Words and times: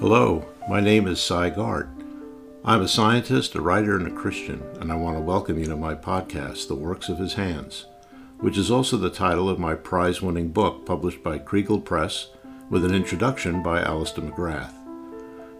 Hello, 0.00 0.46
my 0.68 0.80
name 0.80 1.08
is 1.08 1.20
Sy. 1.20 1.50
I'm 2.64 2.82
a 2.82 2.86
scientist, 2.86 3.56
a 3.56 3.60
writer, 3.60 3.96
and 3.96 4.06
a 4.06 4.12
Christian, 4.12 4.62
and 4.80 4.92
I 4.92 4.94
want 4.94 5.16
to 5.16 5.20
welcome 5.20 5.58
you 5.58 5.64
to 5.64 5.76
my 5.76 5.96
podcast, 5.96 6.68
The 6.68 6.76
Works 6.76 7.08
of 7.08 7.18
His 7.18 7.34
Hands, 7.34 7.84
which 8.38 8.56
is 8.56 8.70
also 8.70 8.96
the 8.96 9.10
title 9.10 9.48
of 9.48 9.58
my 9.58 9.74
prize 9.74 10.22
winning 10.22 10.50
book 10.50 10.86
published 10.86 11.24
by 11.24 11.40
Kregel 11.40 11.84
Press 11.84 12.28
with 12.70 12.84
an 12.84 12.94
introduction 12.94 13.60
by 13.60 13.82
Alister 13.82 14.20
McGrath. 14.20 14.72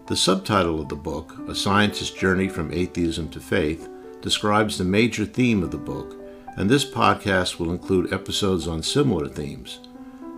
The 0.07 0.17
subtitle 0.17 0.81
of 0.81 0.89
the 0.89 0.95
book, 0.95 1.35
A 1.49 1.55
Scientist's 1.55 2.17
Journey 2.17 2.47
from 2.47 2.73
Atheism 2.73 3.31
to 3.31 3.41
Faith, 3.41 3.89
describes 4.21 4.79
the 4.79 4.85
major 4.85 5.25
theme 5.25 5.65
of 5.65 5.73
the 5.73 5.79
book, 5.79 6.17
and 6.57 6.71
this 6.71 6.89
podcast 6.89 7.59
will 7.59 7.73
include 7.73 8.13
episodes 8.13 8.69
on 8.69 8.85
similar 8.85 9.27
themes, 9.27 9.81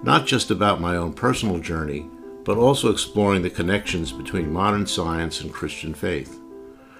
not 0.03 0.27
just 0.27 0.51
about 0.51 0.81
my 0.81 0.97
own 0.97 1.13
personal 1.13 1.59
journey, 1.59 2.09
but 2.45 2.57
also 2.57 2.91
exploring 2.91 3.43
the 3.43 3.51
connections 3.51 4.13
between 4.13 4.53
modern 4.53 4.87
science 4.87 5.41
and 5.41 5.53
Christian 5.53 5.95
faith. 5.95 6.39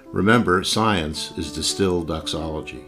Remember, 0.07 0.63
science 0.65 1.33
is 1.39 1.53
distilled 1.53 2.09
doxology. 2.09 2.85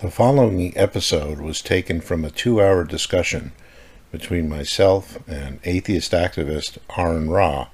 The 0.00 0.10
following 0.10 0.76
episode 0.76 1.40
was 1.40 1.62
taken 1.62 2.02
from 2.02 2.24
a 2.24 2.30
two 2.30 2.60
hour 2.60 2.84
discussion 2.84 3.52
between 4.12 4.48
myself 4.48 5.18
and 5.26 5.58
atheist 5.64 6.12
activist 6.12 6.78
Aron 6.96 7.30
Ra 7.30 7.68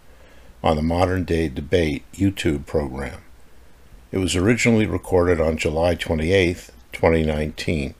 on 0.63 0.77
the 0.77 0.83
Modern 0.83 1.25
Day 1.25 1.49
Debate 1.49 2.05
YouTube 2.13 2.65
program. 2.65 3.23
It 4.13 4.19
was 4.19 4.37
originally 4.37 4.85
recorded 4.85 5.41
on 5.41 5.57
July 5.57 5.95
28, 5.95 6.69
2019. 6.93 7.95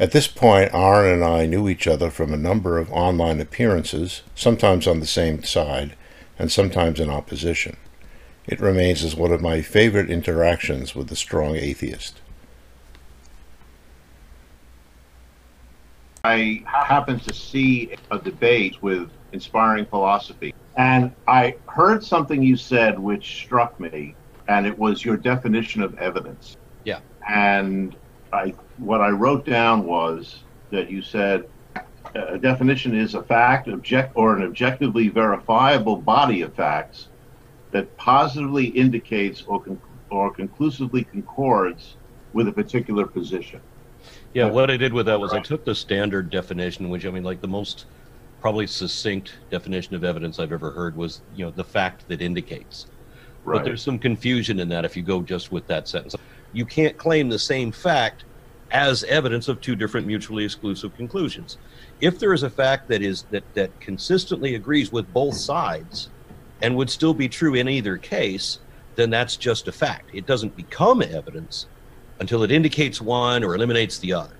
At 0.00 0.10
this 0.10 0.26
point, 0.26 0.74
Aron 0.74 1.14
and 1.14 1.24
I 1.24 1.46
knew 1.46 1.68
each 1.68 1.86
other 1.86 2.10
from 2.10 2.34
a 2.34 2.36
number 2.36 2.78
of 2.78 2.90
online 2.90 3.40
appearances, 3.40 4.22
sometimes 4.34 4.88
on 4.88 4.98
the 4.98 5.06
same 5.06 5.44
side 5.44 5.94
and 6.36 6.50
sometimes 6.50 6.98
in 6.98 7.08
opposition. 7.08 7.76
It 8.48 8.58
remains 8.58 9.04
as 9.04 9.14
one 9.14 9.30
of 9.30 9.40
my 9.40 9.62
favorite 9.62 10.10
interactions 10.10 10.96
with 10.96 11.12
a 11.12 11.16
strong 11.16 11.54
atheist. 11.54 12.20
I 16.24 16.64
happened 16.66 17.22
to 17.22 17.34
see 17.34 17.94
a 18.10 18.18
debate 18.18 18.82
with 18.82 19.08
Inspiring 19.32 19.86
Philosophy, 19.86 20.52
and 20.76 21.12
I 21.28 21.54
heard 21.68 22.02
something 22.02 22.42
you 22.42 22.56
said 22.56 22.98
which 22.98 23.36
struck 23.44 23.78
me, 23.78 24.16
and 24.52 24.66
it 24.66 24.78
was 24.78 25.04
your 25.04 25.16
definition 25.16 25.82
of 25.82 25.98
evidence. 25.98 26.56
Yeah. 26.84 27.00
And 27.28 27.96
I, 28.32 28.54
what 28.76 29.00
I 29.00 29.08
wrote 29.08 29.46
down 29.46 29.84
was 29.84 30.40
that 30.70 30.90
you 30.90 31.00
said 31.00 31.48
a 32.14 32.38
definition 32.38 32.94
is 32.94 33.14
a 33.14 33.22
fact, 33.22 33.68
object, 33.68 34.12
or 34.14 34.36
an 34.36 34.42
objectively 34.42 35.08
verifiable 35.08 35.96
body 35.96 36.42
of 36.42 36.54
facts 36.54 37.08
that 37.70 37.96
positively 37.96 38.66
indicates 38.66 39.42
or 39.46 39.62
con- 39.62 39.80
or 40.10 40.30
conclusively 40.30 41.04
concords 41.04 41.96
with 42.34 42.46
a 42.46 42.52
particular 42.52 43.06
position. 43.06 43.60
Yeah, 44.34 44.50
what 44.50 44.70
I 44.70 44.76
did 44.76 44.92
with 44.92 45.06
that 45.06 45.18
was 45.18 45.32
I 45.32 45.40
took 45.40 45.64
the 45.64 45.74
standard 45.74 46.28
definition, 46.28 46.90
which 46.90 47.06
I 47.06 47.10
mean, 47.10 47.22
like 47.22 47.40
the 47.40 47.48
most 47.48 47.86
probably 48.42 48.66
succinct 48.66 49.38
definition 49.50 49.94
of 49.94 50.04
evidence 50.04 50.38
I've 50.38 50.52
ever 50.52 50.70
heard 50.70 50.96
was, 50.96 51.22
you 51.34 51.46
know, 51.46 51.50
the 51.50 51.64
fact 51.64 52.06
that 52.08 52.20
indicates. 52.20 52.86
Right. 53.44 53.58
But 53.58 53.64
there's 53.64 53.82
some 53.82 53.98
confusion 53.98 54.60
in 54.60 54.68
that 54.68 54.84
if 54.84 54.96
you 54.96 55.02
go 55.02 55.22
just 55.22 55.50
with 55.50 55.66
that 55.66 55.88
sentence. 55.88 56.14
You 56.52 56.64
can't 56.64 56.96
claim 56.96 57.28
the 57.28 57.38
same 57.38 57.72
fact 57.72 58.24
as 58.70 59.04
evidence 59.04 59.48
of 59.48 59.60
two 59.60 59.76
different 59.76 60.06
mutually 60.06 60.44
exclusive 60.44 60.96
conclusions. 60.96 61.58
If 62.00 62.18
there 62.18 62.32
is 62.32 62.42
a 62.42 62.50
fact 62.50 62.88
that 62.88 63.02
is 63.02 63.24
that 63.30 63.44
that 63.54 63.78
consistently 63.80 64.54
agrees 64.54 64.90
with 64.90 65.12
both 65.12 65.34
sides 65.34 66.08
and 66.62 66.76
would 66.76 66.90
still 66.90 67.14
be 67.14 67.28
true 67.28 67.54
in 67.54 67.68
either 67.68 67.96
case, 67.96 68.60
then 68.94 69.10
that's 69.10 69.36
just 69.36 69.68
a 69.68 69.72
fact. 69.72 70.10
It 70.12 70.26
doesn't 70.26 70.56
become 70.56 71.02
evidence 71.02 71.66
until 72.20 72.42
it 72.44 72.50
indicates 72.50 73.00
one 73.00 73.42
or 73.44 73.54
eliminates 73.54 73.98
the 73.98 74.14
other. 74.14 74.36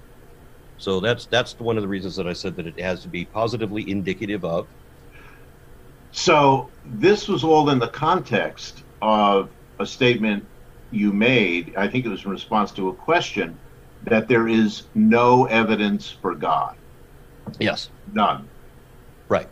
So 0.78 1.00
that's 1.00 1.26
that's 1.26 1.58
one 1.60 1.76
of 1.76 1.82
the 1.82 1.88
reasons 1.88 2.16
that 2.16 2.26
I 2.26 2.32
said 2.32 2.56
that 2.56 2.66
it 2.66 2.78
has 2.80 3.02
to 3.02 3.08
be 3.08 3.24
positively 3.24 3.88
indicative 3.90 4.44
of. 4.44 4.66
So 6.12 6.70
this 6.84 7.28
was 7.28 7.44
all 7.44 7.70
in 7.70 7.78
the 7.78 7.88
context 7.88 8.82
of 9.02 9.50
a 9.78 9.86
statement 9.86 10.46
you 10.90 11.12
made. 11.12 11.74
I 11.76 11.88
think 11.88 12.06
it 12.06 12.08
was 12.08 12.24
in 12.24 12.30
response 12.30 12.70
to 12.72 12.88
a 12.88 12.94
question 12.94 13.58
that 14.04 14.28
there 14.28 14.48
is 14.48 14.84
no 14.94 15.44
evidence 15.46 16.10
for 16.10 16.34
God. 16.34 16.76
Yes. 17.58 17.90
None. 18.12 18.48
Right. 19.28 19.48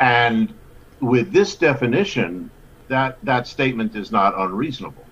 And 0.00 0.52
with 1.00 1.32
this 1.32 1.56
definition, 1.56 2.50
that 2.88 3.18
that 3.22 3.46
statement 3.46 3.94
is 3.96 4.10
not 4.10 4.38
unreasonable 4.38 5.04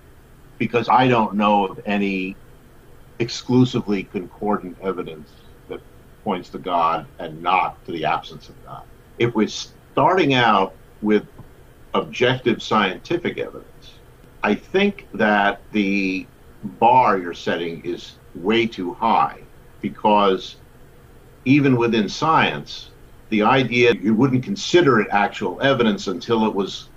because 0.57 0.87
I 0.89 1.07
don't 1.07 1.35
know 1.35 1.67
of 1.67 1.79
any 1.85 2.35
exclusively 3.19 4.03
concordant 4.03 4.77
evidence 4.81 5.29
that 5.69 5.81
points 6.23 6.49
to 6.49 6.57
God 6.57 7.05
and 7.19 7.41
not 7.41 7.83
to 7.85 7.91
the 7.91 8.05
absence 8.05 8.49
of 8.49 8.65
God. 8.65 8.83
If 9.19 9.35
we're 9.35 9.47
starting 9.47 10.33
out 10.33 10.73
with 11.01 11.25
objective 11.93 12.61
scientific 12.61 13.37
evidence, 13.37 13.67
I 14.45 14.53
think 14.53 15.07
that 15.15 15.59
the 15.71 16.27
bar 16.79 17.17
you're 17.17 17.33
setting 17.33 17.83
is 17.83 18.13
way 18.35 18.67
too 18.67 18.93
high 18.93 19.39
because 19.81 20.57
even 21.45 21.77
within 21.77 22.07
science, 22.07 22.91
the 23.29 23.41
idea 23.41 23.95
you 23.95 24.13
wouldn't 24.13 24.43
consider 24.43 24.99
it 24.99 25.07
actual 25.09 25.59
evidence 25.63 26.05
until 26.05 26.45
it 26.45 26.53
was 26.53 26.89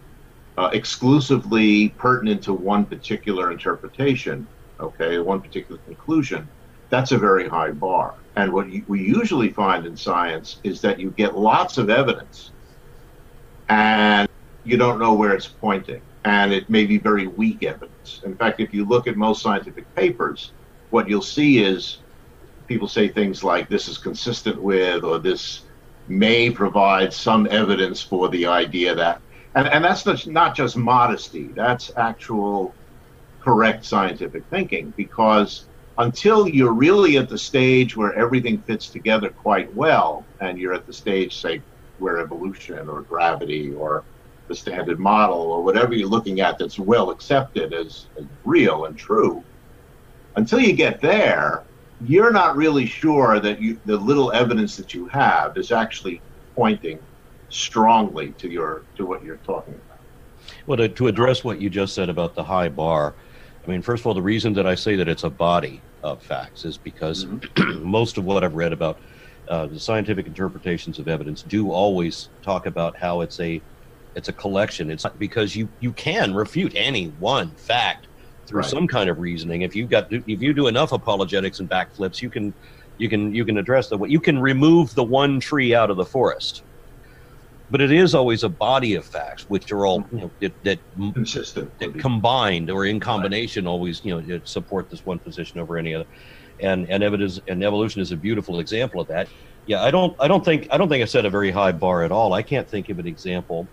uh, 0.59 0.69
exclusively 0.75 1.89
pertinent 1.97 2.43
to 2.43 2.53
one 2.53 2.85
particular 2.85 3.51
interpretation, 3.51 4.47
okay, 4.79 5.19
one 5.19 5.41
particular 5.41 5.81
conclusion, 5.87 6.47
that's 6.91 7.13
a 7.13 7.19
very 7.19 7.49
high 7.49 7.71
bar. 7.71 8.15
And 8.37 8.53
what 8.53 8.69
you, 8.69 8.85
we 8.89 9.01
usually 9.01 9.49
find 9.49 9.87
in 9.87 9.97
science 9.97 10.59
is 10.65 10.83
that 10.83 11.01
you 11.01 11.13
get 11.13 11.35
lots 11.35 11.79
of 11.79 11.89
evidence 11.89 12.51
and 13.71 14.29
you 14.65 14.77
don't 14.77 14.99
know 14.99 15.15
where 15.15 15.33
it's 15.33 15.47
pointing. 15.47 16.03
And 16.29 16.53
it 16.53 16.69
may 16.69 16.85
be 16.85 16.99
very 16.99 17.27
weak 17.27 17.63
evidence. 17.63 18.21
In 18.23 18.37
fact, 18.37 18.61
if 18.61 18.75
you 18.75 18.85
look 18.85 19.07
at 19.07 19.17
most 19.17 19.41
scientific 19.41 19.93
papers, 19.95 20.53
what 20.91 21.09
you'll 21.09 21.23
see 21.23 21.65
is 21.65 21.99
people 22.67 22.87
say 22.87 23.09
things 23.09 23.43
like 23.43 23.71
this 23.71 23.89
is 23.89 23.97
consistent 23.97 24.61
with 24.63 25.05
or 25.05 25.19
this 25.19 25.63
may 26.07 26.51
provide 26.51 27.15
some 27.15 27.49
evidence 27.51 28.03
for 28.03 28.29
the 28.29 28.45
idea 28.45 28.95
that 28.95 29.23
and, 29.55 29.67
and 29.69 29.83
that's 29.83 30.05
not, 30.05 30.27
not 30.27 30.55
just 30.55 30.77
modesty 30.77 31.49
that's 31.49 31.91
actual 31.97 32.75
correct 33.41 33.85
scientific 33.85 34.43
thinking 34.51 34.93
because 34.97 35.65
until 35.99 36.49
you're 36.49 36.73
really 36.73 37.19
at 37.19 37.29
the 37.29 37.37
stage 37.39 37.97
where 37.97 38.15
everything 38.15 38.59
fits 38.63 38.89
together 38.89 39.31
quite 39.31 39.75
well 39.75 40.25
and 40.41 40.59
you're 40.59 40.75
at 40.75 40.87
the 40.87 40.93
stage 40.93 41.41
say 41.41 41.61
where 41.99 42.19
evolution 42.19 42.89
or 42.89 43.03
gravity 43.03 43.73
or 43.75 44.05
the 44.49 44.55
standard 44.55 44.99
model 44.99 45.39
or 45.39 45.63
whatever 45.63 45.95
you're 45.95 46.09
looking 46.09 46.41
at 46.41 46.59
that's 46.59 46.79
well 46.79 47.11
accepted 47.11 47.73
as, 47.73 48.07
as 48.19 48.25
real 48.45 48.87
and 48.87 48.97
true 48.99 49.43
until 50.37 50.61
you 50.61 50.73
get 50.73 51.01
there 51.01 51.65
you're 52.07 52.31
not 52.31 52.57
really 52.57 52.87
sure 52.87 53.41
that 53.41 53.61
you, 53.61 53.81
the 53.85 53.97
little 53.97 54.33
evidence 54.33 54.77
that 54.77 54.95
you 54.95 55.07
have 55.07 55.57
is 55.57 55.73
actually 55.73 56.21
pointing 56.55 56.99
strongly 57.49 58.33
to 58.33 58.49
your 58.49 58.83
to 58.97 59.07
what 59.07 59.25
you're 59.25 59.39
talking 59.39 59.75
about. 59.75 59.99
Well, 60.67 60.77
to, 60.79 60.89
to 60.89 61.09
address 61.09 61.45
what 61.45 61.61
you 61.61 61.71
just 61.71 61.95
said 61.95 62.09
about 62.09 62.35
the 62.35 62.45
high 62.45 62.69
bar, 62.69 63.15
I 63.65 63.71
mean, 63.71 63.83
first 63.83 64.03
of 64.03 64.07
all, 64.07 64.15
the 64.15 64.23
reason 64.23 64.53
that 64.55 64.67
I 64.67 64.75
say 64.75 64.97
that 64.97 65.09
it's 65.09 65.25
a 65.25 65.31
body 65.31 65.81
of 66.03 66.23
facts 66.23 66.65
is 66.65 66.79
because 66.79 67.25
mm-hmm. 67.25 67.83
most 67.89 68.19
of 68.19 68.25
what 68.25 68.45
I've 68.45 68.55
read 68.55 68.73
about 68.73 68.99
uh, 69.49 69.67
the 69.67 69.81
scientific 69.81 70.27
interpretations 70.27 70.99
of 70.99 71.09
evidence 71.09 71.43
do 71.43 71.71
always 71.71 72.29
talk 72.43 72.67
about 72.67 72.97
how 72.97 73.23
it's 73.23 73.41
a 73.41 73.61
it's 74.15 74.29
a 74.29 74.33
collection. 74.33 74.91
It's 74.91 75.07
because 75.19 75.55
you 75.55 75.69
you 75.81 75.93
can 75.93 76.35
refute 76.35 76.73
any 76.75 77.09
one 77.19 77.51
fact 77.53 78.09
through 78.47 78.63
right. 78.63 78.71
some 78.71 78.89
kind 78.89 79.11
of 79.11 79.19
reasoning. 79.19 79.63
If 79.63 79.77
you 79.77 79.87
got 79.87 80.13
if 80.13 80.27
you 80.27 80.53
do 80.53 80.67
enough 80.67 80.93
apologetics 80.93 81.61
and 81.61 81.69
backflips, 81.69 82.23
you 82.23 82.31
can 82.31 82.53
you 82.97 83.09
can 83.09 83.35
you 83.35 83.45
can 83.45 83.59
address 83.59 83.89
the 83.89 83.99
what 83.99 84.11
you 84.11 84.21
can 84.21 84.39
remove 84.39 84.95
the 84.95 85.05
one 85.05 85.39
tree 85.39 85.75
out 85.75 85.91
of 85.91 85.97
the 85.97 86.05
forest. 86.05 86.63
But 87.71 87.83
it 87.83 87.93
is 87.93 88.15
always 88.15 88.45
a 88.45 88.49
body 88.49 88.95
of 88.95 89.05
facts, 89.05 89.45
which 89.51 89.71
are 89.73 89.85
all 89.85 90.05
you 90.11 90.21
know 90.21 90.31
that, 90.41 90.65
that 90.65 90.79
consistent, 91.13 91.79
that 91.79 91.99
combined 91.99 92.71
or 92.71 92.87
in 92.87 92.99
combination, 92.99 93.67
right. 93.67 93.71
always 93.71 94.03
you 94.05 94.21
know 94.21 94.41
support 94.45 94.89
this 94.91 95.05
one 95.05 95.19
position 95.19 95.61
over 95.61 95.77
any 95.77 95.95
other. 95.95 96.07
And 96.61 96.89
and 96.91 97.03
evidence 97.03 97.41
and 97.47 97.63
evolution 97.63 98.01
is 98.01 98.11
a 98.11 98.17
beautiful 98.17 98.59
example 98.59 99.01
of 99.01 99.09
that. 99.09 99.29
Yeah, 99.67 99.83
I 99.83 99.91
don't 99.91 100.17
I 100.19 100.29
don't 100.29 100.43
think 100.43 100.69
I 100.71 100.79
don't 100.79 100.89
think 100.89 101.03
I 101.03 101.05
set 101.05 101.27
a 101.27 101.31
very 101.31 101.51
high 101.51 101.73
bar 101.73 102.03
at 102.03 102.11
all. 102.11 102.33
I 102.33 102.43
can't 102.43 102.67
think 102.67 102.89
of 102.89 102.99
an 102.99 103.07
example 103.07 103.69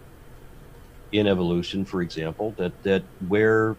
in 1.18 1.28
evolution, 1.28 1.86
for 1.86 2.02
example, 2.02 2.54
that 2.58 2.72
that 2.84 3.04
where 3.28 3.76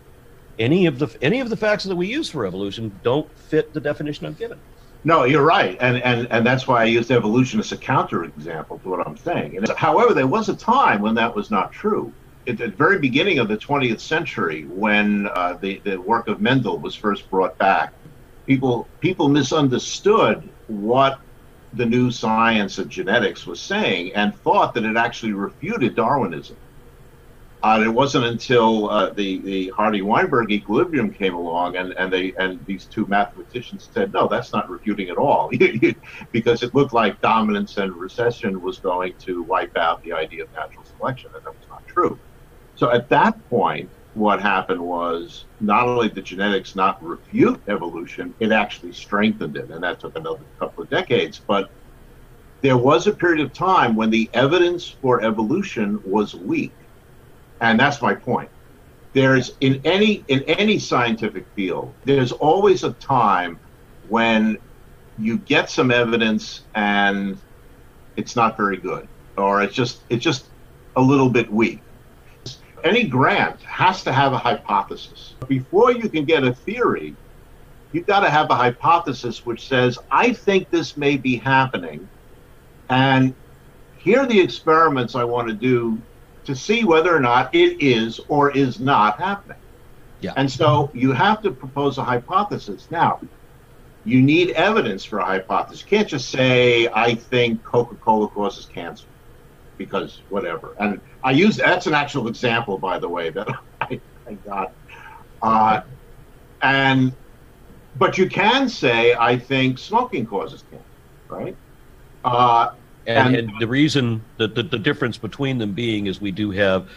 any 0.59 0.87
of 0.87 0.99
the 0.99 1.15
any 1.23 1.41
of 1.41 1.51
the 1.51 1.57
facts 1.57 1.85
that 1.85 1.97
we 1.97 2.07
use 2.07 2.31
for 2.31 2.47
evolution 2.47 2.99
don't 3.03 3.31
fit 3.39 3.73
the 3.73 3.81
definition 3.81 4.27
I've 4.27 4.39
given. 4.39 4.59
No, 5.05 5.25
you're 5.25 5.45
right, 5.45 5.77
and 5.81 6.03
and 6.03 6.27
and 6.31 6.45
that's 6.45 6.67
why 6.67 6.83
I 6.83 6.85
used 6.85 7.11
evolution 7.11 7.61
as 7.61 7.71
a 7.73 7.77
counterexample 7.77 8.83
to 8.83 8.89
what 8.89 9.07
I'm 9.07 9.17
saying. 9.17 9.57
And 9.57 9.69
however, 9.77 10.15
there 10.15 10.27
was 10.27 10.49
a 10.49 10.57
time 10.57 11.03
when 11.03 11.15
that 11.15 11.35
was 11.35 11.51
not 11.51 11.73
true. 11.73 12.13
At 12.49 12.59
the 12.59 12.69
very 12.69 12.99
beginning 12.99 13.41
of 13.41 13.49
the 13.49 13.57
20th 13.57 14.01
century, 14.01 14.65
when 14.65 15.29
uh, 15.29 15.59
the 15.61 15.81
the 15.85 15.97
work 15.97 16.29
of 16.29 16.41
Mendel 16.41 16.79
was 16.79 16.95
first 16.95 17.29
brought 17.31 17.57
back, 17.59 17.93
people 18.47 18.89
people 19.01 19.29
misunderstood 19.29 20.49
what 20.67 21.21
the 21.73 21.87
new 21.87 22.11
science 22.11 22.79
of 22.79 22.89
genetics 22.89 23.47
was 23.47 23.61
saying 23.61 24.13
and 24.15 24.35
thought 24.35 24.75
that 24.75 24.85
it 24.85 24.97
actually 24.97 25.33
refuted 25.33 25.95
Darwinism. 25.95 26.57
Uh, 27.63 27.83
it 27.85 27.89
wasn't 27.89 28.25
until 28.25 28.91
uh, 28.91 29.13
the 29.15 29.41
the 29.43 29.73
Hardy 29.77 30.03
Weinberg 30.03 30.53
equilibrium 30.53 31.13
came 31.13 31.35
along, 31.35 31.77
and 31.77 31.93
and 31.99 32.13
they 32.13 32.35
and 32.39 32.65
these 32.67 32.87
two 32.87 33.07
mathematicians 33.07 33.89
said, 33.93 34.13
no, 34.13 34.29
that's 34.29 34.53
not 34.53 34.69
refuting 34.69 35.09
at 35.09 35.17
all, 35.17 35.51
because 36.33 36.63
it 36.63 36.75
looked 36.75 36.93
like 36.93 37.21
dominance 37.23 37.77
and 37.79 37.95
recession 37.95 38.61
was 38.61 38.79
going 38.79 39.15
to 39.25 39.43
wipe 39.43 39.77
out 39.77 40.03
the 40.03 40.13
idea 40.13 40.45
of 40.45 40.53
natural 40.53 40.85
selection, 40.85 41.31
and 41.35 41.45
that 41.45 41.57
was 41.57 41.67
not 41.69 41.85
true. 41.87 42.21
So 42.75 42.93
at 42.93 43.09
that 43.09 43.35
point, 43.49 43.91
what 44.13 44.41
happened 44.41 44.81
was 44.81 45.47
not 45.59 45.89
only 45.89 46.11
did 46.11 46.25
genetics 46.27 46.77
not 46.77 47.03
refute 47.03 47.63
evolution, 47.69 48.35
it 48.39 48.53
actually 48.53 48.93
strengthened 48.93 49.57
it, 49.57 49.71
and 49.71 49.83
that 49.83 49.99
took 49.99 50.17
another 50.17 50.45
couple 50.59 50.85
of 50.85 50.91
decades. 50.91 51.41
But 51.47 51.71
there 52.63 52.77
was 52.77 53.07
a 53.07 53.15
period 53.15 53.45
of 53.45 53.53
time 53.53 53.97
when 53.97 54.11
the 54.11 54.31
evidence 54.35 54.89
for 54.89 55.23
evolution 55.23 56.01
was 56.05 56.35
weak 56.35 56.77
and 57.61 57.79
that's 57.79 58.03
my 58.03 58.15
point. 58.15 58.51
There's 59.13 59.57
in 59.61 59.81
any 59.85 60.25
in 60.29 60.43
any 60.43 60.79
scientific 60.79 61.47
field 61.55 61.95
there's 62.05 62.33
always 62.33 62.85
a 62.85 62.93
time 62.95 63.59
when 64.09 64.59
you 65.19 65.39
get 65.39 65.71
some 65.71 65.91
evidence 65.91 66.63
and 66.75 67.39
it's 68.17 68.37
not 68.37 68.57
very 68.57 68.77
good 68.77 69.09
or 69.39 69.63
it's 69.63 69.75
just 69.75 70.03
it's 70.11 70.23
just 70.23 70.47
a 70.97 71.01
little 71.01 71.31
bit 71.31 71.51
weak. 71.51 71.81
Any 72.85 73.05
grant 73.05 73.61
has 73.63 74.05
to 74.05 74.13
have 74.13 74.33
a 74.35 74.39
hypothesis. 74.39 75.35
Before 75.49 75.93
you 75.93 76.09
can 76.11 76.25
get 76.25 76.45
a 76.45 76.55
theory 76.55 77.17
you've 77.93 78.07
got 78.07 78.21
to 78.21 78.31
have 78.31 78.51
a 78.51 78.55
hypothesis 78.55 79.47
which 79.47 79.69
says 79.69 79.99
i 80.11 80.33
think 80.33 80.71
this 80.71 80.97
may 80.97 81.17
be 81.17 81.37
happening 81.37 82.07
and 82.91 83.35
here 83.97 84.21
are 84.21 84.27
the 84.27 84.39
experiments 84.39 85.15
i 85.15 85.25
want 85.25 85.49
to 85.49 85.55
do 85.55 85.99
to 86.47 86.57
see 86.57 86.85
whether 86.85 87.15
or 87.15 87.21
not 87.21 87.55
it 87.55 87.83
is 87.83 88.21
or 88.29 88.51
is 88.57 88.81
not 88.81 89.21
happening. 89.21 89.59
Yeah. 90.21 90.33
And 90.37 90.51
so 90.51 90.91
you 90.95 91.13
have 91.13 91.43
to 91.43 91.51
propose 91.53 91.99
a 91.99 92.05
hypothesis. 92.05 92.89
Now, 92.91 93.21
you 94.05 94.23
need 94.23 94.53
evidence 94.53 95.05
for 95.05 95.19
a 95.19 95.25
hypothesis. 95.25 95.83
You 95.83 95.99
can't 95.99 96.09
just 96.09 96.31
say, 96.31 96.89
I 96.95 97.15
think 97.15 97.65
Coca 97.65 97.97
Cola 97.97 98.29
causes 98.29 98.67
cancer 98.67 99.09
because 99.77 100.23
whatever. 100.29 100.75
And 100.79 101.01
I 101.23 101.33
use 101.33 101.57
that's 101.57 101.87
an 101.87 101.95
actual 101.95 102.29
example, 102.29 102.79
by 102.79 102.99
the 102.99 103.09
way, 103.09 103.31
that 103.31 103.49
I, 103.81 104.01
I 104.27 104.35
got. 104.35 104.73
Uh, 105.43 105.81
and 106.63 107.17
but 107.95 108.19
you 108.19 108.29
can 108.29 108.69
say, 108.69 109.15
I 109.15 109.39
think 109.39 109.79
smoking 109.79 110.27
causes 110.27 110.65
cancer, 110.71 110.87
right? 111.29 111.57
Uh, 112.25 112.69
and, 113.07 113.37
and, 113.37 113.51
and 113.51 113.61
the 113.61 113.67
reason 113.67 114.23
that 114.39 114.55
the, 114.55 114.63
the 114.63 114.79
difference 114.79 115.19
between 115.19 115.59
them 115.59 115.73
being 115.73 116.07
is 116.07 116.21
we 116.21 116.33
do 116.33 116.51
have 116.51 116.89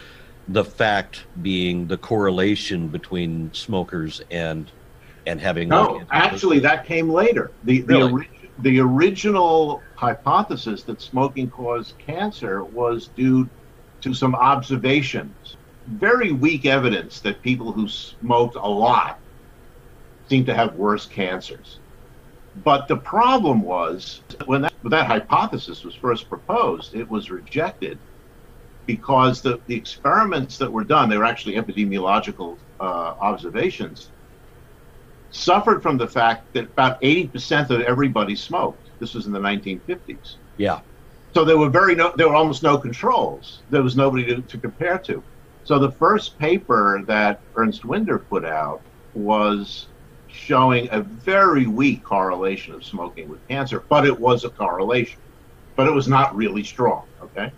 the 0.48 0.64
fact 0.64 1.26
being 1.42 1.86
the 1.86 1.96
correlation 1.96 2.88
between 2.88 3.52
smokers 3.54 4.20
and 4.30 4.70
and 5.26 5.40
having 5.40 5.68
no 5.68 6.02
actually 6.10 6.58
that 6.58 6.84
came 6.84 7.08
later. 7.08 7.52
The 7.64 7.82
the, 7.82 7.94
really? 7.94 8.12
ori- 8.12 8.30
the 8.62 8.80
original 8.80 9.82
hypothesis 9.94 10.82
that 10.84 11.00
smoking 11.00 11.50
caused 11.50 11.98
cancer 11.98 12.64
was 12.64 13.08
due 13.08 13.48
to 14.00 14.14
some 14.14 14.34
observations. 14.34 15.56
Very 15.86 16.32
weak 16.32 16.66
evidence 16.66 17.20
that 17.20 17.42
people 17.42 17.72
who 17.72 17.88
smoked 17.88 18.56
a 18.56 18.68
lot 18.68 19.18
seem 20.28 20.44
to 20.46 20.54
have 20.54 20.74
worse 20.74 21.06
cancers. 21.06 21.80
But 22.64 22.88
the 22.88 22.96
problem 22.96 23.62
was 23.62 24.20
when 24.46 24.62
that, 24.62 24.69
that 24.84 25.06
hypothesis 25.06 25.84
was 25.84 25.94
first 25.94 26.28
proposed, 26.28 26.94
it 26.94 27.08
was 27.08 27.30
rejected 27.30 27.98
because 28.86 29.42
the, 29.42 29.60
the 29.66 29.74
experiments 29.74 30.58
that 30.58 30.72
were 30.72 30.84
done, 30.84 31.08
they 31.08 31.18
were 31.18 31.24
actually 31.24 31.54
epidemiological 31.54 32.58
uh, 32.80 33.14
observations, 33.20 34.10
suffered 35.30 35.82
from 35.82 35.96
the 35.96 36.08
fact 36.08 36.52
that 36.54 36.64
about 36.64 37.00
80% 37.02 37.70
of 37.70 37.82
everybody 37.82 38.34
smoked. 38.34 38.90
This 38.98 39.14
was 39.14 39.26
in 39.26 39.32
the 39.32 39.38
1950s. 39.38 40.36
Yeah. 40.56 40.80
So 41.34 41.44
there 41.44 41.58
were 41.58 41.70
very 41.70 41.94
no, 41.94 42.12
there 42.16 42.28
were 42.28 42.34
almost 42.34 42.62
no 42.62 42.78
controls. 42.78 43.62
There 43.68 43.82
was 43.82 43.96
nobody 43.96 44.24
to, 44.26 44.42
to 44.42 44.58
compare 44.58 44.98
to. 45.00 45.22
So 45.62 45.78
the 45.78 45.92
first 45.92 46.38
paper 46.38 47.02
that 47.06 47.42
Ernst 47.54 47.84
Wynder 47.84 48.18
put 48.28 48.44
out 48.44 48.82
was 49.14 49.89
showing 50.40 50.88
a 50.90 51.02
very 51.02 51.66
weak 51.66 52.02
correlation 52.02 52.74
of 52.74 52.82
smoking 52.82 53.28
with 53.28 53.46
cancer, 53.46 53.84
but 53.90 54.06
it 54.06 54.18
was 54.18 54.44
a 54.44 54.48
correlation. 54.50 55.20
But 55.76 55.86
it 55.86 55.92
was 55.92 56.08
not 56.08 56.34
really 56.34 56.64
strong, 56.64 57.04
okay? 57.22 57.52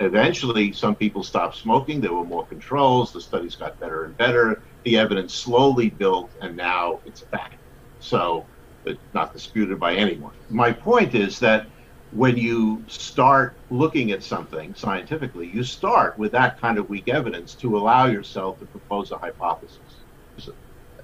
Eventually, 0.00 0.72
some 0.72 0.94
people 0.94 1.22
stopped 1.22 1.56
smoking. 1.56 2.00
There 2.00 2.12
were 2.12 2.24
more 2.24 2.46
controls. 2.46 3.12
The 3.12 3.20
studies 3.20 3.54
got 3.54 3.78
better 3.80 4.04
and 4.04 4.16
better. 4.16 4.62
The 4.84 4.96
evidence 4.96 5.34
slowly 5.34 5.90
built, 5.90 6.32
and 6.40 6.56
now 6.56 7.00
it's 7.04 7.22
a 7.22 7.26
fact. 7.26 7.56
So, 8.00 8.46
it's 8.84 9.00
not 9.12 9.32
disputed 9.32 9.78
by 9.78 9.94
anyone. 9.94 10.32
My 10.48 10.72
point 10.72 11.14
is 11.14 11.38
that 11.40 11.66
when 12.12 12.36
you 12.36 12.82
start 12.88 13.56
looking 13.70 14.10
at 14.12 14.22
something 14.22 14.74
scientifically, 14.74 15.50
you 15.52 15.64
start 15.64 16.18
with 16.18 16.32
that 16.32 16.60
kind 16.60 16.78
of 16.78 16.88
weak 16.88 17.08
evidence 17.08 17.54
to 17.56 17.76
allow 17.76 18.06
yourself 18.06 18.58
to 18.60 18.66
propose 18.66 19.10
a 19.10 19.18
hypothesis 19.18 20.06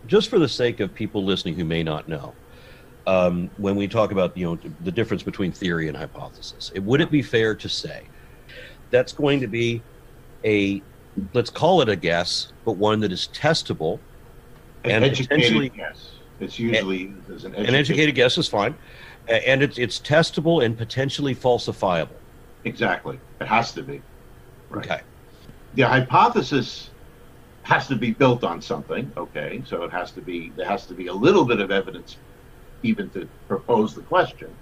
just 0.06 0.28
for 0.28 0.38
the 0.38 0.48
sake 0.48 0.80
of 0.80 0.94
people 0.94 1.24
listening 1.24 1.54
who 1.54 1.64
may 1.64 1.82
not 1.82 2.08
know, 2.08 2.34
um, 3.06 3.50
when 3.56 3.76
we 3.76 3.88
talk 3.88 4.12
about 4.12 4.36
you 4.36 4.46
know 4.46 4.58
the 4.80 4.92
difference 4.92 5.22
between 5.22 5.52
theory 5.52 5.88
and 5.88 5.96
hypothesis, 5.96 6.70
it, 6.74 6.82
would 6.82 7.00
it 7.00 7.10
be 7.10 7.22
fair 7.22 7.54
to 7.54 7.68
say 7.68 8.02
that's 8.90 9.12
going 9.12 9.40
to 9.40 9.46
be 9.46 9.82
a 10.44 10.82
let's 11.34 11.50
call 11.50 11.80
it 11.80 11.88
a 11.88 11.96
guess, 11.96 12.52
but 12.64 12.72
one 12.72 13.00
that 13.00 13.12
is 13.12 13.28
testable 13.32 13.98
an 14.84 15.02
and 15.02 15.16
potentially 15.16 15.68
guess. 15.68 16.12
It's 16.40 16.58
usually 16.58 17.04
an 17.04 17.14
educated, 17.28 17.68
an 17.68 17.74
educated 17.74 18.14
guess 18.14 18.38
is 18.38 18.48
fine, 18.48 18.74
and 19.28 19.62
it's 19.62 19.78
it's 19.78 19.98
testable 20.00 20.64
and 20.64 20.76
potentially 20.76 21.34
falsifiable. 21.34 22.16
Exactly, 22.64 23.18
it 23.40 23.46
has 23.46 23.72
to 23.72 23.82
be. 23.82 24.00
Right. 24.70 24.84
Okay. 24.84 25.00
The 25.74 25.82
hypothesis 25.82 26.90
has 27.62 27.86
to 27.88 27.96
be 27.96 28.12
built 28.12 28.44
on 28.44 28.60
something. 28.60 29.12
Okay, 29.16 29.62
so 29.66 29.84
it 29.84 29.92
has 29.92 30.12
to 30.12 30.20
be 30.20 30.52
there 30.56 30.68
has 30.68 30.86
to 30.86 30.94
be 30.94 31.06
a 31.06 31.14
little 31.14 31.44
bit 31.44 31.60
of 31.60 31.70
evidence 31.70 32.16
even 32.82 33.08
to 33.10 33.28
propose 33.48 33.94
the 33.94 34.02
question. 34.02 34.58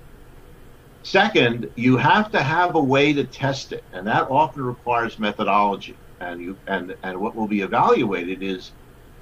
Second, 1.03 1.71
you 1.77 1.97
have 1.97 2.31
to 2.33 2.43
have 2.43 2.75
a 2.75 2.81
way 2.81 3.15
to 3.15 3.25
test 3.25 3.73
it, 3.73 3.85
and 3.93 4.07
that 4.07 4.31
often 4.31 4.63
requires 4.63 5.19
methodology. 5.19 5.97
And 6.21 6.43
you 6.43 6.59
and 6.67 6.95
and 7.03 7.19
what 7.19 7.35
will 7.35 7.49
be 7.49 7.63
evaluated 7.63 8.43
is 8.43 8.73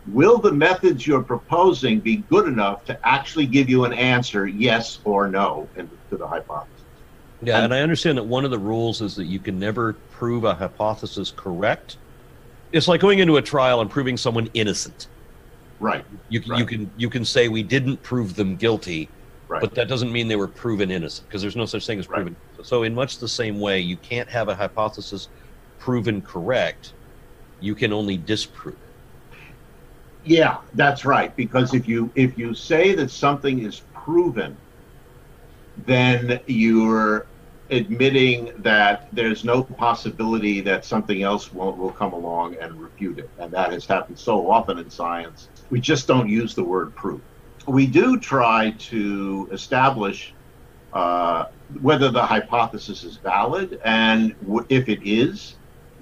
will 0.09 0.39
the 0.39 0.53
methods 0.53 1.07
you're 1.07 1.23
proposing 1.23 2.01
be 2.01 2.17
good 2.17 2.49
enough 2.49 2.85
to 2.87 2.99
actually 3.07 3.47
give 3.47 3.69
you 3.69 3.85
an 3.85 3.93
answer, 3.93 4.47
yes 4.47 4.99
or 5.05 5.29
no, 5.29 5.69
to 5.77 6.17
the 6.17 6.27
hypothesis. 6.27 6.85
Yeah, 7.43 7.57
and, 7.57 7.67
and 7.67 7.75
I 7.75 7.83
understand 7.83 8.19
that 8.19 8.25
one 8.25 8.45
of 8.45 8.51
the 8.51 8.59
rules 8.59 9.01
is 9.01 9.15
that 9.15 9.27
you 9.27 9.39
can 9.39 9.59
never 9.61 10.03
prove 10.11 10.43
a 10.43 10.55
hypothesis 10.55 11.31
correct 11.31 11.99
it's 12.73 12.89
like 12.89 13.01
going 13.01 13.19
into 13.19 13.37
a 13.37 13.43
trial 13.43 13.81
and 13.81 13.91
proving 13.91 14.17
someone 14.17 14.49
innocent. 14.55 15.09
Right. 15.81 16.05
You 16.29 16.43
right. 16.49 16.59
you 16.59 16.67
can 16.67 16.91
you 16.97 17.09
can 17.09 17.25
say 17.25 17.49
we 17.49 17.63
didn't 17.63 18.03
prove 18.03 18.35
them 18.35 18.57
guilty, 18.57 19.09
right. 19.47 19.61
but 19.61 19.75
that 19.75 19.89
doesn't 19.89 20.11
mean 20.11 20.29
they 20.29 20.37
were 20.37 20.49
proven 20.49 20.91
innocent 20.91 21.29
because 21.29 21.41
there's 21.41 21.57
no 21.57 21.67
such 21.67 21.87
thing 21.87 21.99
as 21.99 22.07
proven. 22.07 22.37
Right. 22.57 22.67
So 22.67 22.83
in 22.83 22.95
much 22.95 23.19
the 23.19 23.29
same 23.29 23.61
way, 23.61 23.81
you 23.81 23.97
can't 23.99 24.29
have 24.29 24.49
a 24.49 24.55
hypothesis 24.55 25.29
proven 25.79 26.21
correct. 26.21 26.93
You 27.61 27.75
can 27.75 27.93
only 27.93 28.17
disprove 28.17 28.75
it. 28.75 28.81
Yeah, 30.25 30.59
that's 30.75 31.05
right. 31.05 31.35
Because 31.37 31.75
if 31.75 31.89
you 31.89 32.11
if 32.15 32.37
you 32.37 32.55
say 32.55 32.95
that 32.97 33.11
something 33.11 33.65
is 33.65 33.83
proven, 33.95 34.57
then 35.87 36.41
you're 36.47 37.27
admitting 37.71 38.53
that 38.59 39.09
there's 39.13 39.45
no 39.45 39.65
possibility 39.65 40.61
that 40.63 40.85
something 40.85 41.23
else 41.23 41.53
will, 41.53 41.77
will 41.77 41.93
come 41.93 42.13
along 42.13 42.57
and 42.61 42.81
refute 42.81 43.19
it. 43.19 43.31
And 43.39 43.53
that 43.55 43.73
has 43.73 43.87
happened 43.87 44.19
so 44.19 44.51
often 44.51 44.79
in 44.79 44.91
science. 44.91 45.51
We 45.71 45.81
just 45.81 46.07
don't 46.07 46.29
use 46.29 46.55
the 46.55 46.65
word 46.65 46.95
proof. 46.97 47.23
We 47.67 47.87
do 47.87 48.19
try 48.21 48.75
to 48.91 49.49
establish 49.53 50.37
uh, 50.93 51.47
whether 51.81 52.11
the 52.11 52.25
hypothesis 52.27 53.05
is 53.05 53.19
valid, 53.19 53.79
and 53.85 54.37
w- 54.41 54.67
if 54.71 54.89
it 54.89 55.01
is, 55.05 55.58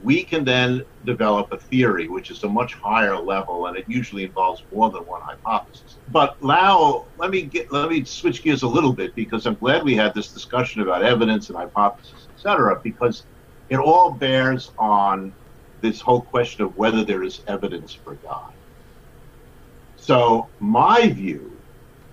we 0.07 0.25
can 0.25 0.45
then 0.45 0.83
develop 1.03 1.49
a 1.51 1.59
theory, 1.59 2.07
which 2.07 2.31
is 2.31 2.45
a 2.45 2.49
much 2.49 2.73
higher 2.81 3.19
level, 3.19 3.67
and 3.67 3.77
it 3.77 3.85
usually 3.89 4.23
involves 4.23 4.63
more 4.73 4.89
than 4.89 5.03
one 5.03 5.21
hypothesis. 5.27 5.99
But 6.07 6.37
Lau, 6.41 7.09
let 7.17 7.31
me 7.31 7.43
get 7.43 7.67
let 7.73 7.91
me 7.91 8.05
switch 8.05 8.45
gears 8.45 8.63
a 8.63 8.69
little 8.69 8.93
bit 8.93 9.17
because 9.17 9.47
I'm 9.47 9.57
glad 9.57 9.83
we 9.83 9.97
had 9.97 10.15
this 10.15 10.33
discussion 10.33 10.81
about 10.81 11.03
evidence 11.03 11.49
and 11.49 11.59
hypothesis, 11.59 12.29
etc., 12.31 12.79
because 12.85 13.27
it 13.69 13.79
all 13.79 14.13
bears 14.13 14.71
on 14.79 15.35
this 15.83 16.01
whole 16.01 16.23
question 16.23 16.65
of 16.65 16.77
whether 16.77 17.05
there 17.05 17.25
is 17.25 17.41
evidence 17.49 17.93
for 17.93 18.15
God. 18.15 18.53
So 19.97 20.53
my 20.61 21.09
view 21.09 21.65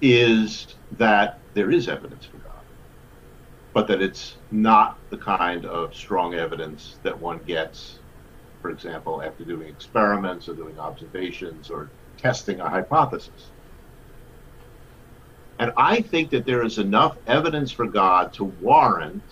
is 0.02 0.66
that 0.98 1.36
there 1.54 1.70
is 1.70 1.88
evidence 1.88 2.26
for 2.26 2.40
God, 2.40 2.43
but 3.74 3.88
that 3.88 4.02
it's 4.02 4.36
not 4.52 5.00
the 5.10 5.18
kind 5.18 5.66
of 5.66 5.96
strong 5.96 6.36
evidence 6.36 6.98
that 7.04 7.20
one 7.20 7.40
gets, 7.40 8.00
for 8.62 8.70
example, 8.70 9.22
after 9.24 9.44
doing 9.44 9.68
experiments 9.68 10.48
or 10.48 10.54
doing 10.54 10.80
observations 10.80 11.70
or 11.70 11.90
testing 12.18 12.60
a 12.60 12.70
hypothesis. 12.70 13.50
And 15.60 15.72
I 15.78 16.02
think 16.02 16.30
that 16.32 16.46
there 16.46 16.64
is 16.64 16.78
enough 16.78 17.18
evidence 17.28 17.72
for 17.72 17.88
God 17.88 18.34
to 18.34 18.44
warrant 18.44 19.24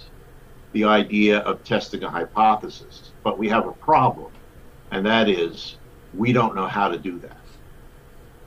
the 0.71 0.86
idea 0.86 1.39
of 1.39 1.63
testing 1.63 2.03
a 2.03 2.10
hypothesis. 2.10 3.12
But 3.24 3.38
we 3.38 3.50
have 3.50 3.67
a 3.67 3.74
problem, 3.74 4.31
and 4.91 5.05
that 5.05 5.29
is 5.29 5.77
we 6.13 6.33
don't 6.33 6.55
know 6.55 6.67
how 6.67 6.88
to 6.89 6.98
do 6.98 7.19
that. 7.19 7.38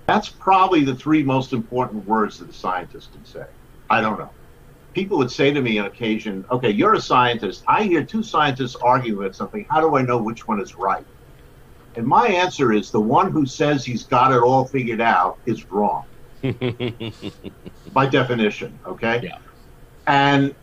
That's 0.06 0.28
probably 0.28 0.84
the 0.84 0.94
three 0.94 1.22
most 1.22 1.52
important 1.52 2.06
words 2.06 2.38
that 2.38 2.50
a 2.50 2.52
scientist 2.52 3.12
can 3.12 3.24
say. 3.24 3.46
I 3.88 4.00
don't 4.00 4.18
know. 4.18 4.30
People 4.94 5.18
would 5.18 5.30
say 5.30 5.52
to 5.52 5.60
me 5.60 5.78
on 5.78 5.86
occasion, 5.86 6.44
okay, 6.50 6.70
you're 6.70 6.94
a 6.94 7.00
scientist. 7.00 7.64
I 7.68 7.82
hear 7.82 8.04
two 8.04 8.22
scientists 8.22 8.76
arguing 8.76 9.18
about 9.18 9.34
something. 9.34 9.66
How 9.68 9.80
do 9.80 9.96
I 9.96 10.02
know 10.02 10.22
which 10.22 10.46
one 10.46 10.60
is 10.60 10.76
right? 10.76 11.04
And 11.96 12.06
my 12.06 12.28
answer 12.28 12.72
is 12.72 12.90
the 12.90 13.00
one 13.00 13.30
who 13.32 13.46
says 13.46 13.84
he's 13.84 14.04
got 14.04 14.32
it 14.32 14.42
all 14.42 14.66
figured 14.66 15.00
out 15.00 15.38
is 15.46 15.66
wrong. 15.70 16.04
by 17.92 18.06
definition, 18.06 18.78
okay? 18.86 19.20
Yeah. 19.22 19.38
And 20.06 20.54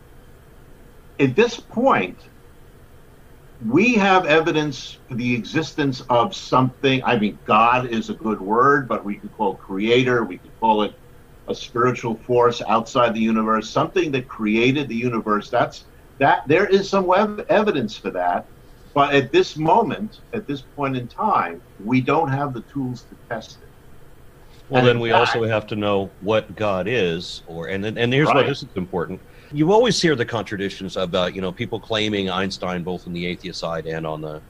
at 1.18 1.34
this 1.36 1.58
point, 1.58 2.22
we 3.64 3.94
have 3.94 4.26
evidence 4.26 4.98
for 5.08 5.14
the 5.14 5.34
existence 5.34 6.00
of 6.08 6.34
something. 6.34 7.02
I 7.04 7.18
mean, 7.18 7.38
God 7.44 7.86
is 7.86 8.10
a 8.10 8.14
good 8.14 8.40
word, 8.40 8.88
but 8.88 9.04
we 9.04 9.18
could 9.18 9.32
call 9.32 9.56
creator, 9.56 10.24
we 10.24 10.38
could 10.38 10.52
call 10.58 10.82
it 10.82 10.94
a 11.48 11.54
spiritual 11.54 12.16
force 12.26 12.62
outside 12.68 13.14
the 13.14 13.20
universe, 13.20 13.70
something 13.70 14.12
that 14.12 14.28
created 14.28 14.88
the 14.88 14.94
universe. 14.96 15.50
That's 15.50 15.86
that 16.18 16.42
there 16.46 16.66
is 16.66 16.88
some 16.88 17.06
web 17.06 17.44
evidence 17.48 17.96
for 17.96 18.10
that. 18.12 18.46
But 18.94 19.14
at 19.14 19.32
this 19.32 19.56
moment, 19.56 20.18
at 20.34 20.46
this 20.46 20.62
point 20.62 20.96
in 20.96 21.08
time, 21.08 21.62
we 21.78 22.00
don't 22.02 22.28
have 22.28 22.52
the 22.52 22.62
tools 22.72 23.04
to 23.08 23.16
test 23.30 23.62
it. 23.62 23.68
Well, 24.68 24.80
And 24.80 24.86
then 24.88 25.00
we 25.00 25.10
fact- 25.10 25.34
also 25.34 25.44
have 25.48 25.66
to 25.68 25.76
know 25.76 26.14
what 26.20 26.54
God 26.54 26.86
is, 26.86 27.42
or 27.46 27.68
and 27.68 27.84
and 27.84 28.12
here's 28.12 28.28
why 28.28 28.42
this 28.44 28.62
is 28.62 28.68
important. 28.76 29.20
You 29.50 29.72
always 29.72 30.00
hear 30.00 30.14
the 30.14 30.24
contradictions 30.24 30.96
about 30.96 31.34
you 31.34 31.40
know 31.40 31.52
people 31.52 31.80
claiming 31.80 32.30
Einstein 32.30 32.82
both 32.84 33.06
on 33.06 33.12
the 33.12 33.26
atheist 33.26 33.58
side 33.60 33.86
and 33.86 34.06
on 34.06 34.20
the 34.20 34.42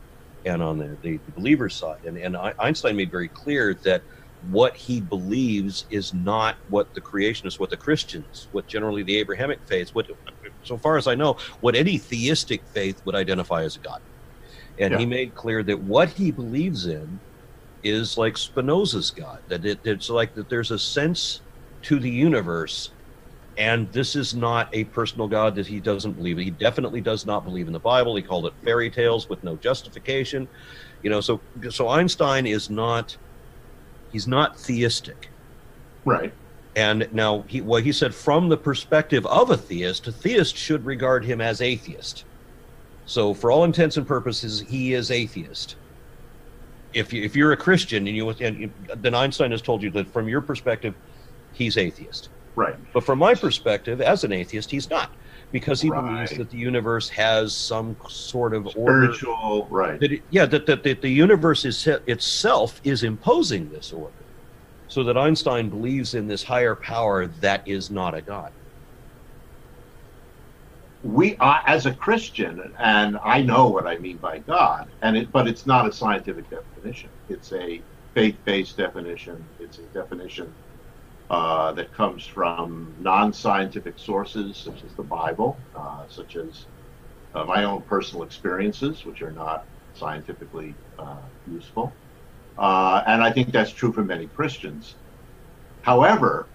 and 0.44 0.60
on 0.60 0.76
the, 0.76 0.98
the, 1.02 1.20
believer 1.36 1.68
side, 1.68 2.02
and 2.04 2.18
and 2.18 2.36
I- 2.36 2.54
Einstein 2.58 2.96
made 2.96 3.10
very 3.12 3.28
clear 3.28 3.78
that 3.84 4.02
what 4.50 4.76
he 4.76 5.00
believes 5.00 5.86
is 5.90 6.12
not 6.12 6.56
what 6.68 6.94
the 6.94 7.00
creationists, 7.00 7.60
what 7.60 7.70
the 7.70 7.76
Christians, 7.76 8.48
what 8.50 8.66
generally 8.66 9.02
the 9.02 9.16
Abrahamic 9.18 9.60
faiths, 9.66 9.94
what 9.94 10.08
so 10.62 10.76
far 10.76 10.96
as 10.96 11.06
I 11.06 11.14
know, 11.14 11.36
what 11.60 11.76
any 11.76 11.98
theistic 11.98 12.66
faith 12.66 13.02
would 13.04 13.14
identify 13.14 13.62
as 13.62 13.76
a 13.76 13.80
God. 13.80 14.00
And 14.78 14.94
he 14.94 15.06
made 15.06 15.34
clear 15.34 15.62
that 15.64 15.80
what 15.80 16.08
he 16.08 16.30
believes 16.30 16.86
in 16.86 17.20
is 17.82 18.16
like 18.16 18.36
Spinoza's 18.36 19.10
God, 19.10 19.40
that 19.48 19.64
it, 19.64 19.80
it's 19.84 20.08
like 20.08 20.34
that 20.34 20.48
there's 20.48 20.70
a 20.70 20.78
sense 20.78 21.42
to 21.82 21.98
the 21.98 22.10
universe, 22.10 22.94
and 23.56 23.92
this 23.92 24.16
is 24.16 24.34
not 24.34 24.68
a 24.72 24.84
personal 24.84 25.28
God 25.28 25.54
that 25.56 25.66
he 25.66 25.80
doesn't 25.80 26.14
believe. 26.14 26.38
in. 26.38 26.44
He 26.44 26.50
definitely 26.50 27.00
does 27.00 27.26
not 27.26 27.44
believe 27.44 27.66
in 27.66 27.72
the 27.72 27.80
Bible. 27.80 28.16
He 28.16 28.22
called 28.22 28.46
it 28.46 28.54
fairy 28.64 28.90
tales 28.90 29.28
with 29.28 29.42
no 29.44 29.56
justification. 29.56 30.48
You 31.02 31.10
know, 31.10 31.20
so 31.20 31.42
so 31.70 31.88
Einstein 31.88 32.46
is 32.46 32.70
not 32.70 33.16
he's 34.12 34.28
not 34.28 34.58
theistic. 34.58 35.28
Right. 36.04 36.32
And 36.74 37.08
now 37.12 37.44
he 37.48 37.60
well 37.60 37.82
he 37.82 37.92
said 37.92 38.14
from 38.14 38.48
the 38.48 38.56
perspective 38.56 39.26
of 39.26 39.50
a 39.50 39.56
theist, 39.56 40.06
a 40.06 40.12
theist 40.12 40.56
should 40.56 40.84
regard 40.84 41.24
him 41.24 41.40
as 41.40 41.60
atheist. 41.60 42.24
So 43.04 43.34
for 43.34 43.50
all 43.50 43.64
intents 43.64 43.96
and 43.96 44.06
purposes, 44.06 44.60
he 44.60 44.94
is 44.94 45.10
atheist. 45.10 45.76
If 46.94 47.12
you 47.12 47.22
if 47.22 47.34
you're 47.36 47.52
a 47.52 47.56
Christian 47.56 48.06
and 48.06 48.16
you 48.16 48.30
and 48.30 48.58
you, 48.58 48.70
then 48.96 49.14
Einstein 49.14 49.50
has 49.50 49.62
told 49.62 49.82
you 49.82 49.90
that 49.90 50.12
from 50.12 50.28
your 50.28 50.40
perspective, 50.40 50.94
he's 51.52 51.76
atheist. 51.76 52.28
Right. 52.54 52.76
But 52.92 53.04
from 53.04 53.18
my 53.18 53.34
perspective, 53.34 54.00
as 54.00 54.24
an 54.24 54.32
atheist, 54.32 54.70
he's 54.70 54.90
not, 54.90 55.10
because 55.52 55.80
he 55.80 55.90
believes 55.90 56.36
that 56.36 56.50
the 56.50 56.56
universe 56.56 57.08
has 57.10 57.54
some 57.54 57.96
sort 58.08 58.54
of 58.54 58.68
order. 58.76 59.12
Right. 59.70 60.00
That 60.00 60.12
it, 60.12 60.22
yeah, 60.30 60.46
that, 60.46 60.66
that, 60.66 60.82
that 60.82 61.02
the 61.02 61.10
universe 61.10 61.64
is 61.64 61.86
itself 61.86 62.80
is 62.82 63.04
imposing 63.04 63.70
this 63.70 63.92
order, 63.92 64.14
so 64.88 65.04
that 65.04 65.16
Einstein 65.16 65.68
believes 65.68 66.14
in 66.14 66.26
this 66.26 66.42
higher 66.42 66.74
power 66.74 67.26
that 67.26 67.62
is 67.68 67.90
not 67.90 68.14
a 68.14 68.22
god. 68.22 68.52
we 71.02 71.36
I 71.38 71.62
as 71.66 71.86
a 71.86 71.92
christian 71.92 72.72
and 72.78 73.18
i 73.24 73.42
know 73.42 73.68
what 73.68 73.86
i 73.86 73.98
mean 73.98 74.18
by 74.18 74.38
god 74.38 74.88
and 75.02 75.16
it 75.16 75.32
but 75.32 75.48
it's 75.48 75.66
not 75.66 75.88
a 75.88 75.92
scientific 75.92 76.48
definition 76.48 77.10
it's 77.28 77.52
a 77.52 77.82
faith-based 78.14 78.76
definition 78.76 79.44
it's 79.58 79.78
a 79.78 79.82
definition 79.82 80.52
uh, 81.32 81.72
that 81.72 81.92
comes 81.94 82.26
from 82.26 82.94
non-scientific 83.00 83.98
sources 83.98 84.58
such 84.58 84.84
as 84.84 84.94
the 84.94 85.02
bible 85.02 85.66
uh, 85.74 86.06
such 86.08 86.36
as 86.36 86.68
uh, 87.34 87.44
my 87.44 87.64
own 87.64 87.82
personal 87.84 88.24
experiences 88.24 89.04
which 89.06 89.22
are 89.22 89.32
not 89.32 89.66
scientifically 89.94 90.78
uh, 90.98 91.28
useful. 91.46 91.98
Uh, 92.58 93.02
and 93.06 93.22
i 93.22 93.32
think 93.32 93.52
that's 93.52 93.72
true 93.72 93.92
for 93.92 94.04
many 94.04 94.28
christians. 94.28 94.96
However 95.82 96.50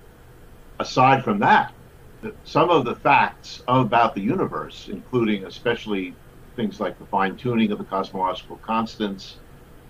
aside 0.80 1.24
from 1.24 1.40
that 1.40 1.74
that 2.22 2.36
some 2.44 2.70
of 2.70 2.86
the 2.86 2.96
facts 2.96 3.62
about 3.68 4.16
the 4.16 4.22
universe, 4.22 4.90
including 4.92 5.46
especially 5.46 6.18
things 6.56 6.80
like 6.80 6.98
the 7.00 7.06
fine 7.06 7.38
tuning 7.38 7.72
of 7.72 7.78
the 7.80 7.86
cosmological 7.86 8.58
constants 8.58 9.42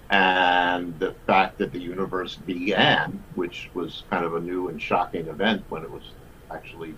and 0.10 0.98
the 1.00 1.16
fact 1.26 1.58
that 1.58 1.72
the 1.72 1.80
universe 1.80 2.36
began, 2.36 3.24
which 3.36 3.70
was 3.74 4.04
kind 4.10 4.26
of 4.26 4.36
a 4.36 4.40
new 4.40 4.70
and 4.70 4.82
shocking 4.82 5.28
event 5.28 5.66
when 5.70 5.84
it 5.84 5.92
was 5.92 6.14
actually 6.54 6.94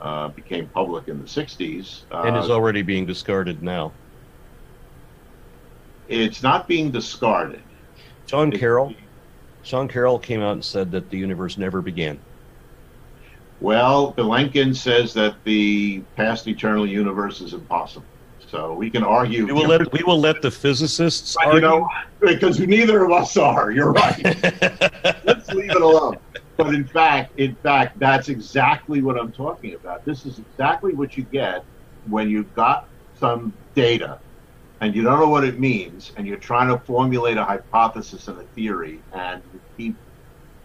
uh, 0.00 0.28
became 0.28 0.68
public 0.68 1.08
in 1.08 1.18
the 1.18 1.24
60s. 1.24 2.04
Uh, 2.12 2.22
and 2.22 2.36
is 2.36 2.50
already 2.50 2.82
being 2.82 3.06
discarded 3.06 3.62
now. 3.62 3.92
it's 6.06 6.42
not 6.42 6.68
being 6.68 6.90
discarded. 6.90 7.62
John 8.26 8.52
Carroll, 8.52 8.94
Sean 9.62 9.88
Carroll 9.88 10.18
came 10.18 10.40
out 10.40 10.52
and 10.52 10.64
said 10.64 10.92
that 10.92 11.10
the 11.10 11.18
universe 11.18 11.58
never 11.58 11.82
began. 11.82 12.20
Well, 13.60 14.14
Vilenkin 14.14 14.76
says 14.76 15.12
that 15.14 15.42
the 15.44 16.00
past 16.16 16.46
eternal 16.46 16.86
universe 16.86 17.40
is 17.40 17.54
impossible. 17.54 18.06
So 18.50 18.72
we 18.74 18.90
can 18.90 19.02
argue. 19.02 19.46
We 19.46 19.52
will 19.52 19.66
let 19.66 19.92
we 19.92 20.02
will 20.02 20.18
let 20.20 20.40
the 20.40 20.50
physicists 20.50 21.34
But, 21.34 21.44
you 21.44 21.50
argue. 21.50 21.68
know, 21.68 21.88
because 22.20 22.58
neither 22.58 23.04
of 23.04 23.12
us 23.12 23.36
are. 23.36 23.70
You're 23.70 23.92
right. 23.92 24.24
Let's 25.24 25.48
leave 25.50 25.70
it 25.70 25.82
alone. 25.82 26.16
But 26.56 26.74
in 26.74 26.86
fact, 26.86 27.38
in 27.38 27.54
fact, 27.56 27.98
that's 27.98 28.28
exactly 28.28 29.02
what 29.02 29.18
I'm 29.18 29.32
talking 29.32 29.74
about. 29.74 30.04
This 30.04 30.24
is 30.24 30.38
exactly 30.38 30.94
what 30.94 31.16
you 31.16 31.24
get 31.24 31.64
when 32.08 32.30
you've 32.30 32.52
got 32.54 32.88
some 33.14 33.52
data 33.74 34.18
and 34.80 34.94
you 34.94 35.02
don't 35.02 35.20
know 35.20 35.28
what 35.28 35.44
it 35.44 35.58
means 35.60 36.12
and 36.16 36.26
you're 36.26 36.36
trying 36.38 36.68
to 36.68 36.78
formulate 36.84 37.36
a 37.36 37.44
hypothesis 37.44 38.28
and 38.28 38.40
a 38.40 38.44
theory 38.54 39.00
and 39.12 39.42
you 39.52 39.60
keep 39.76 39.96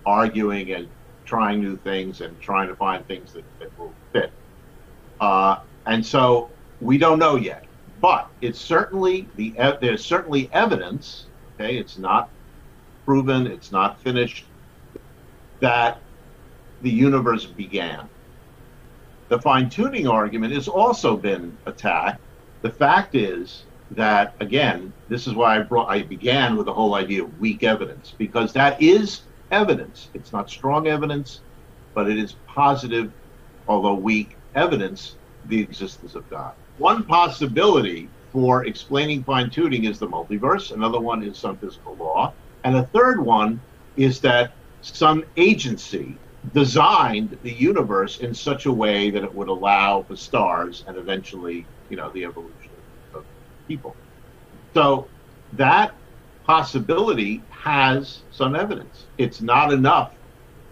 arguing 0.05 0.71
and 0.71 0.87
trying 1.25 1.61
new 1.61 1.77
things 1.77 2.21
and 2.21 2.39
trying 2.39 2.67
to 2.67 2.75
find 2.75 3.05
things 3.07 3.33
that, 3.33 3.43
that 3.59 3.77
will 3.77 3.93
fit. 4.11 4.31
Uh, 5.19 5.57
and 5.85 6.05
so 6.05 6.49
we 6.79 6.97
don't 6.97 7.19
know 7.19 7.35
yet, 7.35 7.65
but 8.03 8.27
it's 8.41 8.59
certainly 8.59 9.29
the 9.37 9.55
there's 9.79 10.03
certainly 10.03 10.49
evidence. 10.51 11.25
Okay, 11.55 11.77
it's 11.77 11.97
not 11.97 12.29
proven, 13.05 13.47
it's 13.47 13.71
not 13.71 13.97
finished 14.01 14.43
that 15.61 16.01
the 16.81 16.89
universe 16.89 17.45
began. 17.45 18.09
The 19.29 19.39
fine 19.39 19.69
tuning 19.69 20.05
argument 20.05 20.53
has 20.53 20.67
also 20.67 21.15
been 21.15 21.57
attacked. 21.65 22.19
The 22.61 22.71
fact 22.71 23.15
is 23.15 23.63
that 23.91 24.35
again, 24.41 24.91
this 25.07 25.25
is 25.25 25.33
why 25.33 25.55
I 25.55 25.61
brought 25.61 25.89
I 25.89 26.01
began 26.01 26.57
with 26.57 26.65
the 26.65 26.73
whole 26.73 26.95
idea 26.95 27.23
of 27.23 27.39
weak 27.39 27.63
evidence 27.63 28.13
because 28.17 28.51
that 28.51 28.81
is 28.81 29.21
evidence. 29.49 30.09
It's 30.13 30.33
not 30.33 30.49
strong 30.49 30.87
evidence, 30.87 31.39
but 31.93 32.09
it 32.09 32.17
is 32.17 32.35
positive, 32.47 33.13
although 33.65 33.93
weak 33.93 34.35
evidence, 34.55 35.15
the 35.45 35.61
existence 35.61 36.15
of 36.15 36.29
God. 36.29 36.53
One 36.77 37.03
possibility 37.03 38.09
for 38.31 38.65
explaining 38.65 39.23
fine 39.23 39.49
tuning 39.49 39.85
is 39.85 39.99
the 39.99 40.07
multiverse, 40.07 40.71
another 40.71 40.99
one 40.99 41.23
is 41.23 41.37
some 41.37 41.57
physical 41.57 41.95
law, 41.95 42.33
and 42.63 42.75
a 42.75 42.83
third 42.87 43.23
one 43.23 43.61
is 43.95 44.19
that 44.21 44.53
some 44.81 45.23
agency 45.37 46.17
designed 46.53 47.37
the 47.43 47.51
universe 47.51 48.19
in 48.19 48.33
such 48.33 48.65
a 48.65 48.71
way 48.71 49.09
that 49.09 49.23
it 49.23 49.33
would 49.33 49.47
allow 49.47 50.01
the 50.09 50.17
stars 50.17 50.83
and 50.87 50.97
eventually, 50.97 51.65
you 51.89 51.95
know, 51.95 52.09
the 52.09 52.25
evolution 52.25 52.71
of 53.13 53.23
people. 53.67 53.95
So 54.73 55.07
that 55.53 55.93
possibility 56.43 57.41
has 57.49 58.23
some 58.31 58.55
evidence. 58.55 59.05
It's 59.17 59.41
not 59.41 59.71
enough 59.71 60.11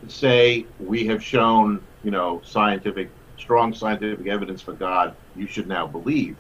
to 0.04 0.10
say 0.10 0.66
we 0.80 1.06
have 1.08 1.24
shown, 1.24 1.80
you 2.04 2.12
know, 2.12 2.42
scientific, 2.44 3.10
strong 3.38 3.74
scientific 3.74 4.28
evidence 4.28 4.62
for 4.62 4.74
God, 4.74 5.16
you 5.36 5.48
should 5.48 5.68
now 5.68 5.88
believe. 5.88 6.36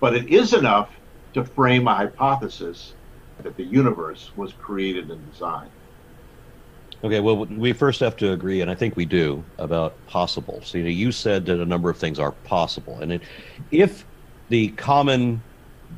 But 0.00 0.14
it 0.14 0.28
is 0.28 0.54
enough 0.54 0.90
to 1.34 1.44
frame 1.44 1.86
a 1.88 1.94
hypothesis 1.94 2.94
that 3.42 3.56
the 3.56 3.64
universe 3.64 4.30
was 4.36 4.52
created 4.52 5.10
and 5.10 5.30
designed. 5.30 5.70
Okay, 7.04 7.20
well, 7.20 7.44
we 7.44 7.72
first 7.72 8.00
have 8.00 8.16
to 8.16 8.32
agree, 8.32 8.60
and 8.60 8.68
I 8.68 8.74
think 8.74 8.96
we 8.96 9.04
do, 9.04 9.44
about 9.58 10.04
possible. 10.06 10.60
So, 10.64 10.78
you 10.78 10.84
know, 10.84 10.90
you 10.90 11.12
said 11.12 11.46
that 11.46 11.60
a 11.60 11.64
number 11.64 11.88
of 11.90 11.96
things 11.96 12.18
are 12.18 12.32
possible, 12.32 12.98
and 13.00 13.12
it, 13.12 13.22
if 13.70 14.04
the 14.48 14.70
common, 14.70 15.40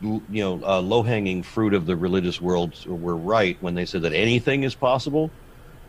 you 0.02 0.22
know, 0.28 0.62
uh, 0.62 0.80
low-hanging 0.80 1.42
fruit 1.42 1.72
of 1.72 1.86
the 1.86 1.96
religious 1.96 2.40
world 2.40 2.74
were 2.86 3.16
right 3.16 3.56
when 3.60 3.74
they 3.74 3.86
said 3.86 4.02
that 4.02 4.12
anything 4.12 4.62
is 4.62 4.74
possible, 4.74 5.30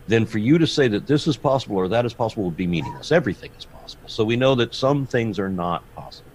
then 0.06 0.24
for 0.24 0.38
you 0.38 0.56
to 0.56 0.66
say 0.66 0.88
that 0.88 1.06
this 1.06 1.26
is 1.26 1.36
possible 1.36 1.76
or 1.76 1.88
that 1.88 2.06
is 2.06 2.14
possible 2.14 2.44
would 2.44 2.56
be 2.56 2.66
meaningless. 2.66 3.12
Everything 3.12 3.50
is 3.58 3.66
possible. 3.66 4.08
So 4.08 4.24
we 4.24 4.36
know 4.36 4.54
that 4.54 4.74
some 4.74 5.06
things 5.06 5.38
are 5.38 5.50
not 5.50 5.84
possible. 5.94 6.31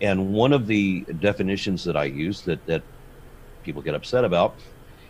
And 0.00 0.32
one 0.32 0.52
of 0.52 0.66
the 0.66 1.00
definitions 1.20 1.84
that 1.84 1.96
I 1.96 2.04
use 2.04 2.42
that 2.42 2.64
that 2.66 2.82
people 3.64 3.82
get 3.82 3.94
upset 3.94 4.24
about 4.24 4.54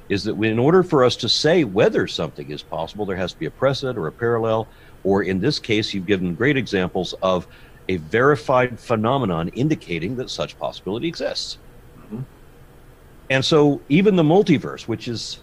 is 0.08 0.24
that 0.24 0.42
in 0.42 0.58
order 0.58 0.82
for 0.82 1.04
us 1.04 1.16
to 1.16 1.28
say 1.28 1.64
whether 1.64 2.06
something 2.06 2.50
is 2.50 2.62
possible, 2.62 3.04
there 3.04 3.16
has 3.16 3.32
to 3.32 3.38
be 3.38 3.46
a 3.46 3.50
precedent 3.50 3.98
or 3.98 4.06
a 4.06 4.12
parallel, 4.12 4.66
or 5.04 5.22
in 5.22 5.38
this 5.38 5.58
case, 5.58 5.92
you've 5.92 6.06
given 6.06 6.34
great 6.34 6.56
examples 6.56 7.14
of 7.22 7.46
a 7.88 7.96
verified 7.96 8.78
phenomenon 8.78 9.48
indicating 9.48 10.16
that 10.16 10.30
such 10.30 10.58
possibility 10.58 11.08
exists. 11.08 11.58
Mm-hmm. 11.98 12.20
And 13.30 13.44
so, 13.44 13.80
even 13.88 14.16
the 14.16 14.22
multiverse, 14.22 14.88
which 14.88 15.08
is 15.08 15.40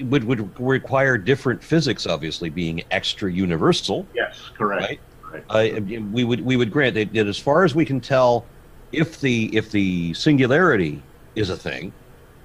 would 0.00 0.24
would 0.24 0.60
require 0.60 1.18
different 1.18 1.62
physics, 1.62 2.06
obviously 2.06 2.50
being 2.50 2.82
extra 2.90 3.30
universal. 3.30 4.06
Yes, 4.14 4.40
correct. 4.56 4.82
Right? 4.82 5.00
Right. 5.34 5.76
Uh, 5.76 5.80
we 6.12 6.24
would 6.24 6.40
we 6.44 6.56
would 6.56 6.70
grant 6.70 6.94
that, 6.94 7.12
that 7.12 7.26
as 7.26 7.38
far 7.38 7.64
as 7.64 7.74
we 7.74 7.84
can 7.84 8.00
tell, 8.00 8.44
if 8.92 9.20
the 9.20 9.54
if 9.56 9.70
the 9.70 10.14
singularity 10.14 11.02
is 11.34 11.50
a 11.50 11.56
thing, 11.56 11.92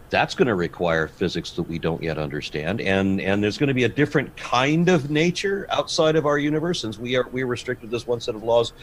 that's 0.10 0.36
going 0.36 0.48
to 0.48 0.55
require 0.55 1.08
physics 1.08 1.51
that 1.51 1.63
we 1.63 1.79
don't 1.79 2.01
yet 2.01 2.17
understand. 2.17 2.81
And 2.81 3.22
and 3.22 3.43
there's 3.43 3.58
going 3.58 3.67
to 3.67 3.74
be 3.74 3.84
a 3.84 3.89
different 3.89 4.36
kind 4.38 4.89
of 4.89 5.10
nature 5.10 5.67
outside 5.69 6.15
of 6.15 6.25
our 6.25 6.38
universe 6.38 6.81
since 6.81 6.98
we 6.98 7.15
are 7.15 7.27
we 7.29 7.43
restricted 7.43 7.89
to 7.89 7.96
this 7.96 8.08
one 8.08 8.19
set 8.19 8.36
of 8.36 8.43
laws. 8.43 8.74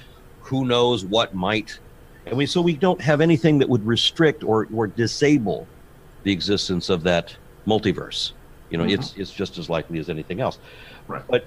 Who 0.43 0.65
knows 0.65 1.05
what 1.05 1.35
might. 1.35 1.79
And 2.27 2.37
we 2.37 2.47
so 2.47 2.61
we 2.61 2.75
don't 2.75 3.01
have 3.01 3.21
anything 3.21 3.59
that 3.59 3.69
would 3.69 3.85
restrict 3.87 4.45
or 4.45 4.69
or 4.73 4.87
disable 4.87 5.67
the 6.23 6.33
existence 6.33 6.89
of 6.89 7.03
that 7.05 7.37
multiverse. 7.67 8.33
You 8.71 8.79
know 8.79 8.85
mm-hmm. 8.85 8.95
it's 8.95 9.15
it's 9.17 9.33
just 9.33 9.59
as 9.59 9.69
likely 9.69 9.99
as 9.99 10.09
anything 10.09 10.41
else. 10.41 10.59
Right. 11.09 11.23
But 11.29 11.47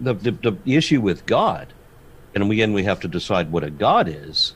the, 0.00 0.14
the 0.14 0.32
the 0.64 0.76
issue 0.76 1.00
with 1.00 1.24
god 1.26 1.72
and 2.34 2.50
again 2.50 2.72
we 2.72 2.84
have 2.84 3.00
to 3.00 3.08
decide 3.08 3.50
what 3.50 3.64
a 3.64 3.70
god 3.70 4.08
is 4.08 4.54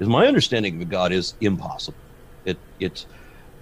is 0.00 0.08
my 0.08 0.26
understanding 0.26 0.76
of 0.76 0.82
a 0.82 0.84
god 0.84 1.12
is 1.12 1.34
impossible 1.40 1.98
it 2.44 2.58
it's 2.78 3.06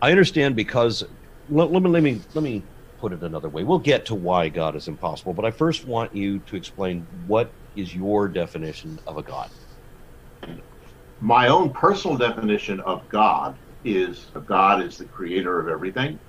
I 0.05 0.11
understand 0.11 0.55
because 0.55 1.03
let, 1.49 1.73
let, 1.73 1.83
me 1.83 1.89
let 1.89 2.03
me 2.03 2.21
let 2.35 2.45
me 2.45 2.69
put 2.99 3.15
it 3.15 3.23
another 3.23 3.49
way. 3.49 3.65
We'll 3.65 3.79
get 3.79 4.05
to 4.07 4.15
why 4.15 4.51
God 4.51 4.77
is 4.77 4.87
impossible, 4.87 5.33
but 5.33 5.47
I 5.47 5.51
first 5.51 5.87
want 5.87 6.15
you 6.15 6.41
to 6.41 6.57
explain 6.57 7.07
what 7.27 7.55
is 7.75 7.95
your 7.95 8.29
definition 8.29 8.99
of 9.07 9.17
a 9.17 9.23
God. 9.23 9.49
My 11.21 11.49
own 11.49 11.71
personal 11.73 12.19
definition 12.19 12.81
of 12.81 13.09
God 13.09 13.57
is 13.83 14.27
a 14.35 14.41
God 14.41 14.83
is 14.83 14.99
the 14.99 15.07
creator 15.07 15.59
of 15.59 15.69
everything. 15.69 16.21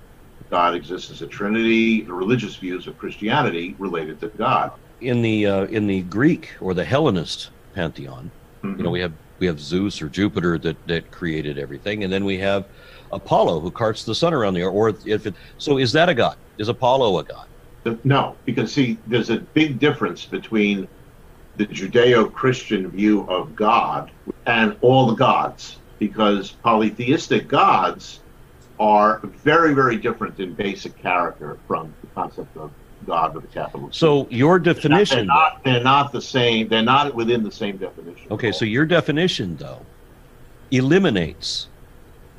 God 0.50 0.74
exists 0.74 1.10
as 1.10 1.20
a 1.20 1.26
trinity. 1.26 2.02
The 2.02 2.14
religious 2.14 2.56
views 2.56 2.86
of 2.86 2.96
Christianity 2.96 3.76
related 3.78 4.20
to 4.20 4.28
God. 4.28 4.70
In 5.00 5.20
the 5.20 5.46
uh, 5.46 5.64
in 5.66 5.86
the 5.86 6.02
Greek 6.02 6.54
or 6.60 6.72
the 6.72 6.84
Hellenist 6.84 7.50
pantheon, 7.74 8.30
mm-hmm. 8.62 8.78
you 8.78 8.84
know, 8.84 8.90
we 8.90 9.00
have 9.00 9.12
we 9.38 9.46
have 9.46 9.60
Zeus 9.60 10.00
or 10.00 10.08
Jupiter 10.08 10.58
that 10.58 10.76
that 10.86 11.10
created 11.10 11.58
everything, 11.58 12.04
and 12.04 12.12
then 12.12 12.24
we 12.24 12.38
have 12.38 12.64
Apollo 13.12 13.60
who 13.60 13.70
carts 13.70 14.04
the 14.04 14.14
sun 14.14 14.32
around 14.32 14.54
the 14.54 14.62
earth. 14.62 14.72
Or 14.72 14.88
if 15.04 15.26
it, 15.26 15.34
so, 15.58 15.78
is 15.78 15.92
that 15.92 16.08
a 16.08 16.14
god? 16.14 16.36
Is 16.56 16.68
Apollo 16.68 17.18
a 17.18 17.24
god? 17.24 17.46
No, 18.04 18.36
because 18.44 18.72
see, 18.72 18.98
there's 19.06 19.30
a 19.30 19.38
big 19.38 19.78
difference 19.78 20.24
between 20.24 20.88
the 21.56 21.66
Judeo-Christian 21.66 22.90
view 22.90 23.22
of 23.28 23.54
God 23.54 24.10
and 24.46 24.76
all 24.80 25.06
the 25.06 25.14
gods, 25.14 25.78
because 25.98 26.50
polytheistic 26.50 27.48
gods 27.48 28.20
are 28.80 29.20
very, 29.22 29.72
very 29.72 29.96
different 29.96 30.40
in 30.40 30.52
basic 30.54 30.96
character 30.98 31.58
from 31.66 31.94
the 32.00 32.08
concept 32.08 32.56
of 32.56 32.70
God 33.06 33.34
with 33.34 33.44
a 33.44 33.48
capital. 33.48 33.88
So 33.92 34.26
your 34.30 34.58
definition, 34.58 35.18
they're 35.18 35.24
not, 35.26 35.64
they're 35.64 35.72
not, 35.72 35.74
they're 35.74 35.84
not 35.84 36.12
the 36.12 36.22
same. 36.22 36.68
They're 36.68 36.82
not 36.82 37.14
within 37.14 37.42
the 37.42 37.52
same 37.52 37.76
definition. 37.76 38.26
Okay, 38.30 38.52
so 38.52 38.64
your 38.64 38.84
definition 38.86 39.56
though 39.56 39.80
eliminates 40.70 41.68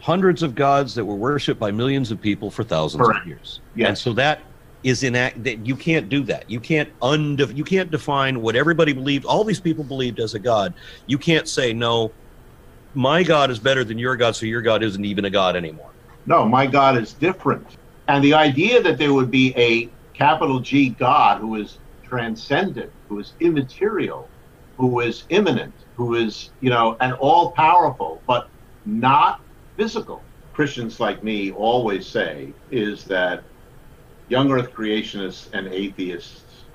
hundreds 0.01 0.43
of 0.43 0.55
gods 0.55 0.95
that 0.95 1.03
were 1.03 1.15
worshipped 1.15 1.59
by 1.59 1.71
millions 1.71 2.11
of 2.11 2.21
people 2.21 2.51
for 2.51 2.63
thousands 2.63 3.03
Correct. 3.03 3.21
of 3.21 3.27
years. 3.27 3.61
Yes. 3.75 3.87
And 3.89 3.97
so 3.97 4.13
that 4.13 4.41
is 4.83 5.03
in 5.03 5.15
act 5.15 5.43
that 5.43 5.65
you 5.65 5.75
can't 5.75 6.07
do 6.07 6.23
that. 6.23 6.49
You 6.49 6.59
can't 6.59 6.89
undef- 6.99 7.55
you 7.55 7.63
can't 7.63 7.89
define 7.91 8.41
what 8.41 8.55
everybody 8.55 8.93
believed, 8.93 9.25
all 9.25 9.43
these 9.43 9.59
people 9.59 9.83
believed 9.83 10.19
as 10.19 10.33
a 10.33 10.39
god. 10.39 10.73
You 11.07 11.17
can't 11.17 11.47
say 11.47 11.73
no, 11.73 12.11
my 12.93 13.23
god 13.23 13.51
is 13.51 13.59
better 13.59 13.83
than 13.83 13.97
your 13.97 14.15
god, 14.15 14.35
so 14.35 14.45
your 14.45 14.61
god 14.61 14.83
isn't 14.83 15.03
even 15.03 15.25
a 15.25 15.29
god 15.29 15.55
anymore. 15.55 15.89
No, 16.25 16.45
my 16.45 16.67
god 16.67 16.97
is 16.97 17.13
different. 17.13 17.65
And 18.07 18.23
the 18.23 18.33
idea 18.33 18.81
that 18.81 18.97
there 18.97 19.13
would 19.13 19.31
be 19.31 19.53
a 19.57 19.89
capital 20.17 20.59
G 20.59 20.89
God 20.91 21.41
who 21.41 21.55
is 21.55 21.81
transcendent, 22.03 22.93
who 23.09 23.19
is 23.19 23.35
immaterial, 23.39 24.33
who 24.77 25.01
is 25.01 25.25
immanent, 25.29 25.75
who 25.95 26.15
is, 26.15 26.53
you 26.59 26.69
know, 26.69 26.97
and 27.01 27.13
all 27.13 27.53
powerful, 27.53 28.23
but 28.27 28.45
not 28.85 29.39
physical. 29.77 30.29
Christians 30.53 30.99
like 30.99 31.23
me 31.23 31.51
always 31.51 32.09
say 32.09 32.55
is 32.71 33.05
that 33.05 33.45
young 34.27 34.51
earth 34.51 34.71
creationists 34.73 35.49
and 35.53 35.67
atheists 35.67 36.65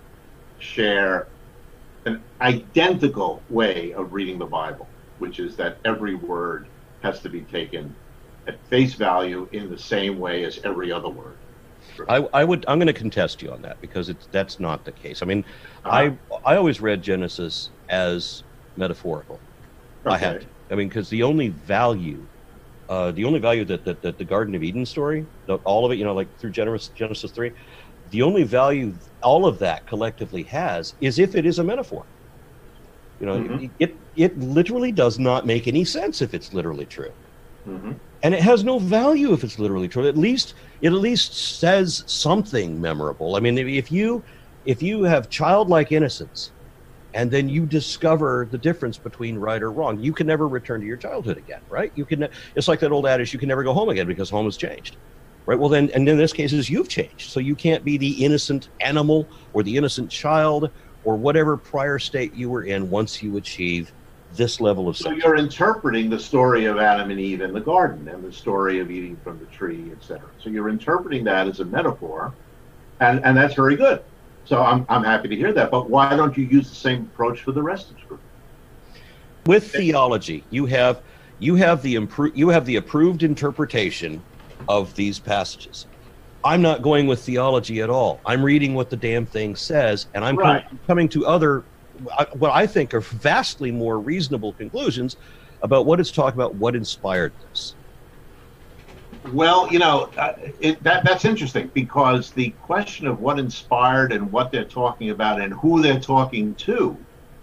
share 0.59 1.29
an 2.07 2.25
identical 2.41 3.45
way 3.49 3.93
of 3.95 4.13
reading 4.13 4.39
the 4.39 4.47
Bible, 4.47 4.95
which 5.19 5.41
is 5.41 5.57
that 5.57 5.79
every 5.85 6.15
word 6.15 6.69
has 7.03 7.21
to 7.23 7.29
be 7.29 7.45
taken 7.45 7.97
at 8.49 8.67
face 8.69 8.95
value 8.95 9.49
in 9.53 9.71
the 9.71 9.79
same 9.79 10.19
way 10.19 10.45
as 10.45 10.61
every 10.65 10.93
other 10.93 11.11
word. 11.11 11.42
I, 12.09 12.17
I 12.33 12.45
would 12.45 12.65
I'm 12.69 12.79
going 12.79 12.87
to 12.87 12.93
contest 12.93 13.43
you 13.43 13.53
on 13.53 13.63
that 13.63 13.81
because 13.81 14.09
it's 14.09 14.27
that's 14.33 14.61
not 14.61 14.85
the 14.85 14.93
case. 14.93 15.23
I 15.23 15.27
mean, 15.27 15.45
uh-huh. 15.85 16.13
I 16.45 16.53
I 16.53 16.57
always 16.57 16.81
read 16.81 17.03
Genesis 17.03 17.71
as 17.89 18.43
metaphorical. 18.77 19.41
Okay. 20.05 20.15
I 20.15 20.19
had 20.19 20.41
to. 20.43 20.47
I 20.71 20.75
mean, 20.75 20.89
because 20.89 21.09
the 21.11 21.23
only 21.23 21.49
value 21.49 22.27
uh, 22.89 23.11
the 23.13 23.25
only 23.25 23.39
value 23.39 23.65
that, 23.65 23.85
that, 23.87 24.03
that 24.03 24.19
the 24.19 24.25
Garden 24.25 24.55
of 24.55 24.63
Eden 24.63 24.85
story, 24.85 25.25
all 25.65 25.87
of 25.87 25.93
it, 25.93 25.97
you 25.97 26.05
know, 26.05 26.13
like 26.13 26.29
through 26.39 26.51
Genesis, 26.51 26.89
Genesis 26.95 27.31
3, 27.31 27.51
the 28.11 28.21
only 28.21 28.43
value 28.43 28.93
all 29.23 29.47
of 29.47 29.59
that 29.61 29.87
collectively 29.87 30.43
has 30.43 30.95
is 31.01 31.19
if 31.19 31.35
it 31.35 31.47
is 31.47 31.59
a 31.59 31.65
metaphor. 31.65 32.05
You 33.19 33.27
know, 33.27 33.39
mm-hmm. 33.39 33.67
it, 33.79 33.97
it 34.17 34.39
literally 34.39 34.93
does 34.93 35.19
not 35.19 35.47
make 35.47 35.67
any 35.67 35.85
sense 35.85 36.21
if 36.21 36.35
it's 36.35 36.53
literally 36.53 36.85
true. 36.85 37.13
Mm-hmm. 37.67 37.93
And 38.23 38.35
it 38.35 38.43
has 38.43 38.65
no 38.65 38.79
value 38.79 39.33
if 39.33 39.43
it's 39.45 39.59
literally 39.59 39.89
true. 39.89 40.07
At 40.07 40.17
least 40.17 40.55
it 40.81 40.89
at 40.89 40.93
least 40.93 41.59
says 41.59 42.05
something 42.07 42.81
memorable. 42.81 43.37
I 43.37 43.41
mean, 43.41 43.59
if 43.59 43.91
you 43.91 44.25
if 44.65 44.83
you 44.83 45.03
have 45.05 45.29
childlike 45.29 45.93
innocence 45.93 46.53
and 47.15 47.31
then 47.31 47.49
you 47.49 47.67
discover 47.67 48.49
the 48.51 48.59
difference 48.59 48.99
between 48.99 49.37
right 49.39 49.63
or 49.63 49.73
wrong. 49.73 49.99
You 49.99 50.13
can 50.15 50.27
never 50.27 50.49
return 50.49 50.81
to 50.81 50.87
your 50.87 50.97
childhood 50.97 51.37
again, 51.39 51.61
right? 51.69 51.93
You 51.95 52.07
can. 52.07 52.29
It's 52.55 52.69
like 52.69 52.81
that 52.81 52.93
old 52.93 53.07
adage: 53.07 53.33
you 53.33 53.39
can 53.39 53.49
never 53.49 53.65
go 53.65 53.75
home 53.75 53.89
again 53.89 54.07
because 54.07 54.31
home 54.31 54.47
has 54.47 54.57
changed, 54.57 54.99
right? 55.47 55.59
Well, 55.59 55.69
then, 55.69 55.91
and 55.95 56.09
in 56.09 56.17
this 56.17 56.33
case, 56.33 56.53
is 56.53 56.71
you've 56.71 56.89
changed, 56.89 57.31
so 57.31 57.41
you 57.41 57.57
can't 57.57 57.85
be 57.85 57.99
the 57.99 58.25
innocent 58.25 58.71
animal 58.81 59.31
or 59.53 59.63
the 59.63 59.77
innocent 59.77 60.11
child 60.11 60.71
or 61.03 61.17
whatever 61.17 61.57
prior 61.57 61.99
state 61.99 62.35
you 62.35 62.49
were 62.49 62.65
in 62.65 62.89
once 62.89 63.23
you 63.23 63.37
achieve 63.37 63.93
this 64.37 64.61
level 64.61 64.89
of. 64.89 64.97
So 64.97 65.11
you're 65.11 65.37
interpreting 65.37 66.11
the 66.11 66.19
story 66.19 66.67
of 66.67 66.79
Adam 66.79 67.11
and 67.11 67.21
Eve 67.21 67.41
in 67.41 67.53
the 67.53 67.61
garden 67.61 68.09
and 68.09 68.25
the 68.25 68.33
story 68.33 68.81
of 68.81 68.91
eating 68.91 69.17
from 69.23 69.39
the 69.39 69.47
tree, 69.47 69.91
etc. 69.93 70.31
So 70.39 70.51
you're 70.51 70.69
interpreting 70.69 71.25
that 71.25 71.47
as 71.49 71.61
a 71.61 71.65
metaphor, 71.65 72.35
and 73.01 73.25
and 73.25 73.37
that's 73.37 73.55
very 73.55 73.77
good. 73.77 74.03
So 74.45 74.61
I'm, 74.61 74.85
I'm 74.89 75.05
happy 75.05 75.29
to 75.29 75.37
hear 75.37 75.53
that. 75.53 75.71
But 75.71 75.89
why 75.89 76.17
don't 76.17 76.37
you 76.37 76.45
use 76.45 76.69
the 76.69 76.75
same 76.77 77.03
approach 77.03 77.41
for 77.43 77.53
the 77.53 77.63
rest 77.63 77.91
of 77.91 77.97
Scripture? 78.01 78.25
With 79.47 79.71
theology, 79.73 80.47
you 80.51 80.67
have 80.67 81.03
you 81.39 81.57
have 81.57 81.83
the 81.83 81.95
impro- 81.97 82.33
you 82.35 82.49
have 82.49 82.67
the 82.67 82.77
approved 82.77 83.23
interpretation 83.23 84.23
of 84.69 84.95
these 84.95 85.19
passages. 85.19 85.87
I'm 86.45 86.61
not 86.63 86.83
going 86.83 87.07
with 87.07 87.25
theology 87.25 87.83
at 87.83 87.91
all. 87.91 88.21
I'm 88.27 88.45
reading 88.45 88.75
what 88.75 88.91
the 88.91 88.97
damn 88.97 89.27
thing 89.27 89.55
says, 89.55 90.07
and 90.15 90.25
I'm 90.25 90.37
Right. 90.37 90.65
com- 90.69 90.81
coming 90.89 91.09
to 91.11 91.25
other, 91.27 91.67
what 92.35 92.51
I 92.51 92.67
think 92.67 92.95
are 92.95 93.01
vastly 93.01 93.71
more 93.71 93.99
reasonable 93.99 94.53
conclusions 94.55 95.17
about 95.63 95.87
what 95.87 96.01
it's 96.01 96.11
talking 96.11 96.39
about, 96.39 96.55
what 96.57 96.75
inspired 96.75 97.33
this. 97.49 97.77
Well, 99.33 99.73
you 99.73 99.79
know, 99.79 100.11
uh, 100.17 100.33
it, 100.61 100.83
that 100.83 101.05
that's 101.05 101.25
interesting 101.25 101.71
because 101.75 102.33
the 102.33 102.51
question 102.51 103.07
of 103.07 103.21
what 103.21 103.39
inspired 103.39 104.13
and 104.13 104.33
what 104.33 104.51
they're 104.51 104.65
talking 104.65 105.11
about 105.11 105.41
and 105.41 105.53
who 105.55 105.81
they're 105.81 106.01
talking 106.01 106.55
to, 106.57 106.97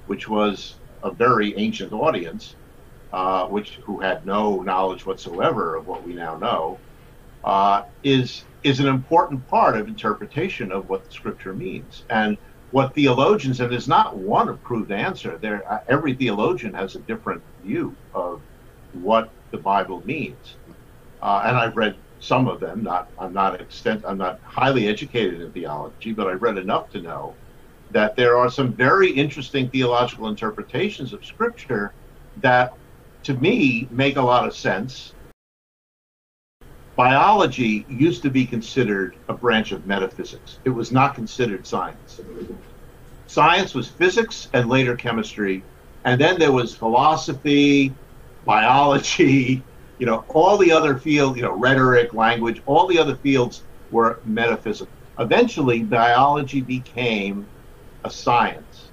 which 0.06 0.28
was 0.28 0.76
a 1.04 1.12
very 1.12 1.58
ancient 1.58 1.94
audience, 1.94 2.56
uh, 3.14 3.46
which 3.46 3.80
who 3.86 4.00
had 4.00 4.26
no 4.26 4.62
knowledge 4.62 5.06
whatsoever 5.06 5.76
of 5.76 5.88
what 5.88 6.04
we 6.04 6.14
now 6.14 6.38
know, 6.38 6.80
uh, 7.46 7.84
is 8.04 8.44
is 8.64 8.82
an 8.82 8.88
important 8.88 9.48
part 9.48 9.78
of 9.78 9.88
interpretation 9.88 10.72
of 10.72 10.90
what 10.90 11.06
the 11.06 11.12
scripture 11.12 11.54
means 11.54 12.04
and 12.10 12.38
what 12.72 12.94
theologians 12.96 13.60
and 13.62 13.72
there's 13.72 13.88
not 13.88 14.18
one 14.18 14.50
approved 14.50 14.92
answer. 14.92 15.40
There, 15.40 15.64
uh, 15.72 15.80
every 15.90 16.16
theologian 16.16 16.74
has 16.76 16.96
a 16.96 17.02
different 17.02 17.44
view 17.64 17.98
of 18.14 18.44
what 18.92 19.34
the 19.52 19.60
Bible 19.60 20.04
means 20.06 20.58
uh, 21.22 21.44
and 21.46 21.58
I've 21.58 21.76
read 21.78 21.98
some 22.20 22.48
of 22.48 22.60
them. 22.60 22.84
Not 22.84 23.10
I'm 23.18 23.34
not 23.34 23.60
extent 23.62 24.04
I'm 24.08 24.18
not 24.18 24.40
highly 24.44 24.88
educated 24.88 25.42
in 25.42 25.52
theology, 25.54 26.14
but 26.14 26.28
I've 26.28 26.42
read 26.42 26.58
enough 26.58 26.90
to 26.92 27.02
know 27.02 27.40
that 27.92 28.16
there 28.16 28.38
are 28.38 28.52
some 28.52 28.76
very 28.76 29.12
interesting 29.12 29.70
theological 29.70 30.28
interpretations 30.30 31.14
of 31.14 31.26
Scripture 31.26 31.96
that, 32.38 32.72
to 33.24 33.36
me, 33.36 33.90
make 33.92 34.18
a 34.18 34.22
lot 34.22 34.48
of 34.48 34.56
sense. 34.56 35.16
Biology 37.00 37.86
used 37.88 38.24
to 38.24 38.30
be 38.30 38.46
considered 38.46 39.16
a 39.30 39.34
branch 39.34 39.72
of 39.72 39.86
metaphysics. 39.86 40.60
It 40.66 40.72
was 40.72 40.92
not 40.92 41.16
considered 41.16 41.66
science. 41.66 42.20
Science 43.26 43.74
was 43.74 43.88
physics 43.88 44.50
and 44.52 44.68
later 44.68 44.98
chemistry, 44.98 45.64
and 46.04 46.20
then 46.20 46.38
there 46.38 46.52
was 46.52 46.76
philosophy, 46.76 47.94
biology, 48.44 49.64
you 49.98 50.06
know, 50.06 50.26
all 50.28 50.58
the 50.58 50.74
other 50.74 50.98
fields, 50.98 51.38
you 51.38 51.44
know, 51.44 51.54
rhetoric, 51.54 52.14
language, 52.14 52.62
all 52.66 52.86
the 52.86 53.00
other 53.00 53.16
fields 53.16 53.64
were 53.92 54.20
metaphysical. 54.26 54.92
Eventually, 55.20 55.84
biology 55.84 56.60
became 56.60 57.48
a 58.04 58.10
science. 58.10 58.92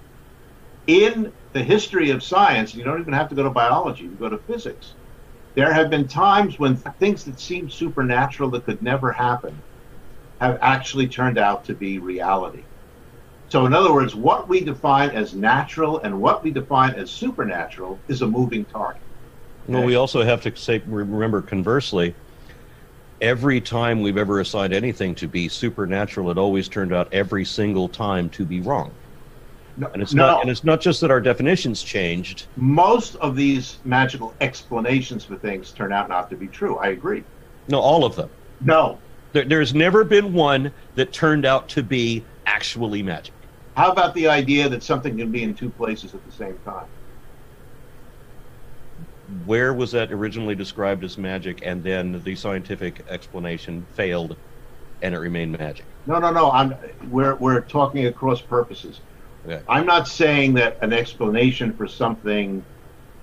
In 0.86 1.32
the 1.54 1.62
history 1.64 2.10
of 2.10 2.22
science, 2.22 2.72
you 2.72 2.84
don't 2.84 3.00
even 3.00 3.14
have 3.14 3.28
to 3.30 3.34
go 3.34 3.42
to 3.42 3.50
biology, 3.50 4.04
you 4.04 4.10
go 4.10 4.28
to 4.28 4.38
physics. 4.38 4.94
There 5.56 5.72
have 5.72 5.88
been 5.88 6.06
times 6.06 6.58
when 6.58 6.76
things 6.76 7.24
that 7.24 7.40
seemed 7.40 7.72
supernatural 7.72 8.50
that 8.50 8.66
could 8.66 8.82
never 8.82 9.10
happen 9.10 9.58
have 10.38 10.58
actually 10.60 11.08
turned 11.08 11.38
out 11.38 11.64
to 11.64 11.74
be 11.74 11.98
reality. 11.98 12.62
So, 13.48 13.64
in 13.64 13.72
other 13.72 13.90
words, 13.90 14.14
what 14.14 14.48
we 14.48 14.60
define 14.60 15.10
as 15.10 15.34
natural 15.34 16.00
and 16.00 16.20
what 16.20 16.44
we 16.44 16.50
define 16.50 16.92
as 16.96 17.10
supernatural 17.10 17.98
is 18.06 18.20
a 18.20 18.26
moving 18.26 18.66
target. 18.66 19.00
Well, 19.66 19.82
we 19.82 19.94
also 19.94 20.22
have 20.22 20.42
to 20.42 20.54
say, 20.54 20.82
remember 20.86 21.40
conversely, 21.40 22.14
every 23.22 23.62
time 23.62 24.02
we've 24.02 24.18
ever 24.18 24.40
assigned 24.40 24.74
anything 24.74 25.14
to 25.14 25.26
be 25.26 25.48
supernatural, 25.48 26.30
it 26.30 26.36
always 26.36 26.68
turned 26.68 26.92
out 26.92 27.08
every 27.12 27.46
single 27.46 27.88
time 27.88 28.28
to 28.30 28.44
be 28.44 28.60
wrong. 28.60 28.92
No, 29.76 29.88
And 29.92 30.02
it's 30.02 30.14
no. 30.14 30.26
not 30.26 30.40
and 30.42 30.50
it's 30.50 30.64
not 30.64 30.80
just 30.80 31.00
that 31.02 31.10
our 31.10 31.20
definitions 31.20 31.82
changed. 31.82 32.46
most 32.56 33.16
of 33.16 33.36
these 33.36 33.78
magical 33.84 34.34
explanations 34.40 35.24
for 35.24 35.36
things 35.36 35.70
turn 35.72 35.92
out 35.92 36.08
not 36.08 36.30
to 36.30 36.36
be 36.36 36.46
true. 36.48 36.76
I 36.78 36.88
agree. 36.88 37.24
No, 37.68 37.78
all 37.80 38.04
of 38.04 38.16
them. 38.16 38.30
No. 38.60 38.98
There, 39.32 39.44
there's 39.44 39.74
never 39.74 40.02
been 40.04 40.32
one 40.32 40.72
that 40.94 41.12
turned 41.12 41.44
out 41.44 41.68
to 41.70 41.82
be 41.82 42.24
actually 42.46 43.02
magic. 43.02 43.34
How 43.76 43.92
about 43.92 44.14
the 44.14 44.28
idea 44.28 44.68
that 44.70 44.82
something 44.82 45.18
can 45.18 45.30
be 45.30 45.42
in 45.42 45.54
two 45.54 45.68
places 45.68 46.14
at 46.14 46.24
the 46.24 46.32
same 46.32 46.56
time? 46.64 46.86
Where 49.44 49.74
was 49.74 49.90
that 49.92 50.12
originally 50.12 50.54
described 50.54 51.02
as 51.04 51.18
magic, 51.18 51.58
and 51.64 51.82
then 51.82 52.22
the 52.22 52.36
scientific 52.36 53.04
explanation 53.10 53.84
failed, 53.92 54.36
and 55.02 55.14
it 55.14 55.18
remained 55.18 55.58
magic? 55.58 55.84
No, 56.06 56.18
no, 56.20 56.30
no. 56.30 56.50
I'm 56.52 56.74
we're 57.10 57.34
we're 57.34 57.60
talking 57.60 58.06
across 58.06 58.40
purposes. 58.40 59.00
Okay. 59.46 59.62
I'm 59.68 59.86
not 59.86 60.08
saying 60.08 60.54
that 60.54 60.78
an 60.82 60.92
explanation 60.92 61.72
for 61.72 61.86
something 61.86 62.64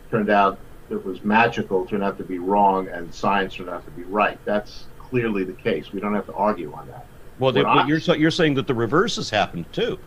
turned 0.10 0.30
out 0.30 0.60
that 0.90 1.06
was 1.06 1.24
magical 1.24 1.86
turned 1.86 2.04
out 2.04 2.18
to 2.18 2.24
be 2.24 2.40
wrong 2.40 2.88
and 2.90 3.14
science 3.14 3.56
turned 3.56 3.70
out 3.70 3.84
to 3.86 3.92
be 3.92 4.04
right. 4.04 4.40
That's 4.46 4.86
clearly 4.98 5.44
the 5.44 5.54
case. 5.54 5.92
We 5.92 6.00
don't 6.00 6.14
have 6.16 6.26
to 6.28 6.34
argue 6.34 6.74
on 6.74 6.88
that. 6.88 7.08
Well, 7.40 7.52
they, 7.52 7.64
I- 7.64 7.86
you're 7.88 7.98
you're 8.16 8.32
saying 8.32 8.54
that 8.56 8.68
the 8.68 8.74
reverse 8.76 9.16
has 9.18 9.30
happened 9.30 9.72
too, 9.74 10.00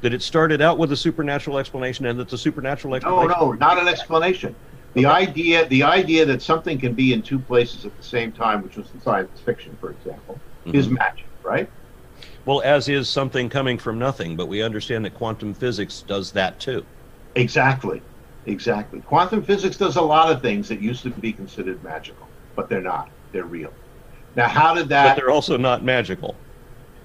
that 0.00 0.12
it 0.12 0.22
started 0.22 0.60
out 0.60 0.78
with 0.78 0.90
a 0.92 0.96
supernatural 0.96 1.58
explanation, 1.58 2.06
and 2.06 2.18
that 2.18 2.28
the 2.28 2.38
supernatural 2.38 2.94
explanation. 2.94 3.28
no, 3.38 3.46
no, 3.46 3.52
not 3.52 3.78
an 3.78 3.86
explanation. 3.86 4.56
The 4.94 5.06
idea, 5.06 5.68
the 5.68 5.84
idea 5.84 6.24
that 6.26 6.42
something 6.42 6.78
can 6.80 6.94
be 6.94 7.12
in 7.12 7.22
two 7.22 7.38
places 7.38 7.84
at 7.84 7.96
the 7.96 8.02
same 8.02 8.32
time, 8.32 8.62
which 8.62 8.76
was 8.76 8.92
in 8.92 9.00
science 9.00 9.38
fiction, 9.40 9.76
for 9.78 9.90
example, 9.92 10.40
is 10.66 10.88
Mhm. 10.88 10.98
magic, 10.98 11.26
right? 11.44 11.70
Well, 12.46 12.62
as 12.62 12.88
is 12.88 13.08
something 13.08 13.48
coming 13.48 13.78
from 13.78 13.98
nothing, 13.98 14.36
but 14.36 14.48
we 14.48 14.62
understand 14.62 15.04
that 15.04 15.14
quantum 15.14 15.54
physics 15.54 16.02
does 16.02 16.32
that 16.32 16.58
too. 16.58 16.84
Exactly, 17.34 18.02
exactly. 18.46 19.00
Quantum 19.00 19.42
physics 19.42 19.76
does 19.76 19.96
a 19.96 20.02
lot 20.02 20.32
of 20.32 20.40
things 20.40 20.68
that 20.68 20.80
used 20.80 21.02
to 21.02 21.10
be 21.10 21.32
considered 21.32 21.82
magical, 21.84 22.26
but 22.56 22.68
they're 22.68 22.80
not. 22.80 23.10
They're 23.32 23.44
real. 23.44 23.72
Now, 24.36 24.48
how 24.48 24.74
did 24.74 24.88
that. 24.88 25.14
But 25.14 25.20
they're 25.20 25.30
also 25.30 25.56
not 25.56 25.84
magical. 25.84 26.34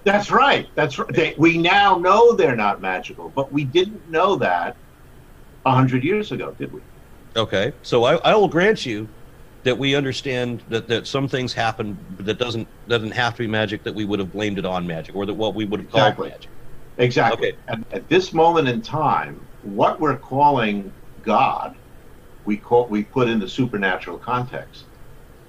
That's 0.04 0.30
right. 0.32 0.68
That's 0.76 0.98
right. 1.00 1.12
They, 1.12 1.36
we 1.38 1.58
now 1.58 1.98
know 1.98 2.34
they're 2.34 2.56
not 2.56 2.82
magical, 2.82 3.30
but 3.30 3.52
we 3.52 3.64
didn't 3.64 4.10
know 4.10 4.36
that 4.38 4.78
a 5.66 5.72
hundred 5.72 6.04
years 6.04 6.32
ago, 6.32 6.56
did 6.58 6.72
we? 6.72 6.82
Okay, 7.36 7.74
so 7.82 8.06
I, 8.06 8.16
I 8.18 8.36
will 8.36 8.48
grant 8.48 8.86
you 8.86 9.10
that 9.66 9.78
we 9.78 9.96
understand 9.96 10.64
that, 10.68 10.88
that 10.88 11.08
some 11.08 11.28
things 11.28 11.52
happen 11.52 11.98
that 12.20 12.38
doesn't 12.38 12.68
doesn't 12.88 13.12
have 13.12 13.34
to 13.34 13.40
be 13.40 13.48
magic 13.48 13.84
that 13.84 13.94
we 13.94 14.06
would 14.06 14.20
have 14.20 14.32
blamed 14.32 14.60
it 14.60 14.66
on 14.66 14.88
magic 14.88 15.16
or 15.16 15.26
that 15.26 15.34
what 15.34 15.56
we 15.56 15.66
would 15.66 15.82
have 15.82 15.90
called 15.90 16.04
Exactly. 16.04 16.30
magic. 16.30 16.52
Exactly. 16.98 17.48
Okay. 17.50 17.58
And 17.68 17.86
at 17.92 18.08
this 18.08 18.32
moment 18.32 18.70
in 18.70 18.82
time, 18.82 19.46
what 19.62 20.00
we're 20.00 20.18
calling 20.18 20.94
God, 21.22 21.76
we 22.46 22.58
call 22.58 22.88
we 22.88 23.04
put 23.04 23.28
in 23.28 23.40
the 23.40 23.50
supernatural 23.50 24.20
context. 24.20 24.86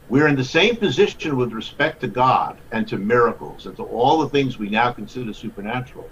We're 0.09 0.29
in 0.29 0.37
the 0.37 0.45
same 0.45 0.77
position 0.77 1.37
with 1.37 1.53
respect 1.53 2.01
to 2.01 2.09
God 2.09 2.61
and 2.73 2.89
to 2.89 2.97
miracles 2.97 3.67
and 3.67 3.77
to 3.77 3.83
all 3.83 4.19
the 4.21 4.31
things 4.31 4.59
we 4.59 4.71
now 4.71 4.93
consider 4.93 5.33
supernatural 5.35 6.11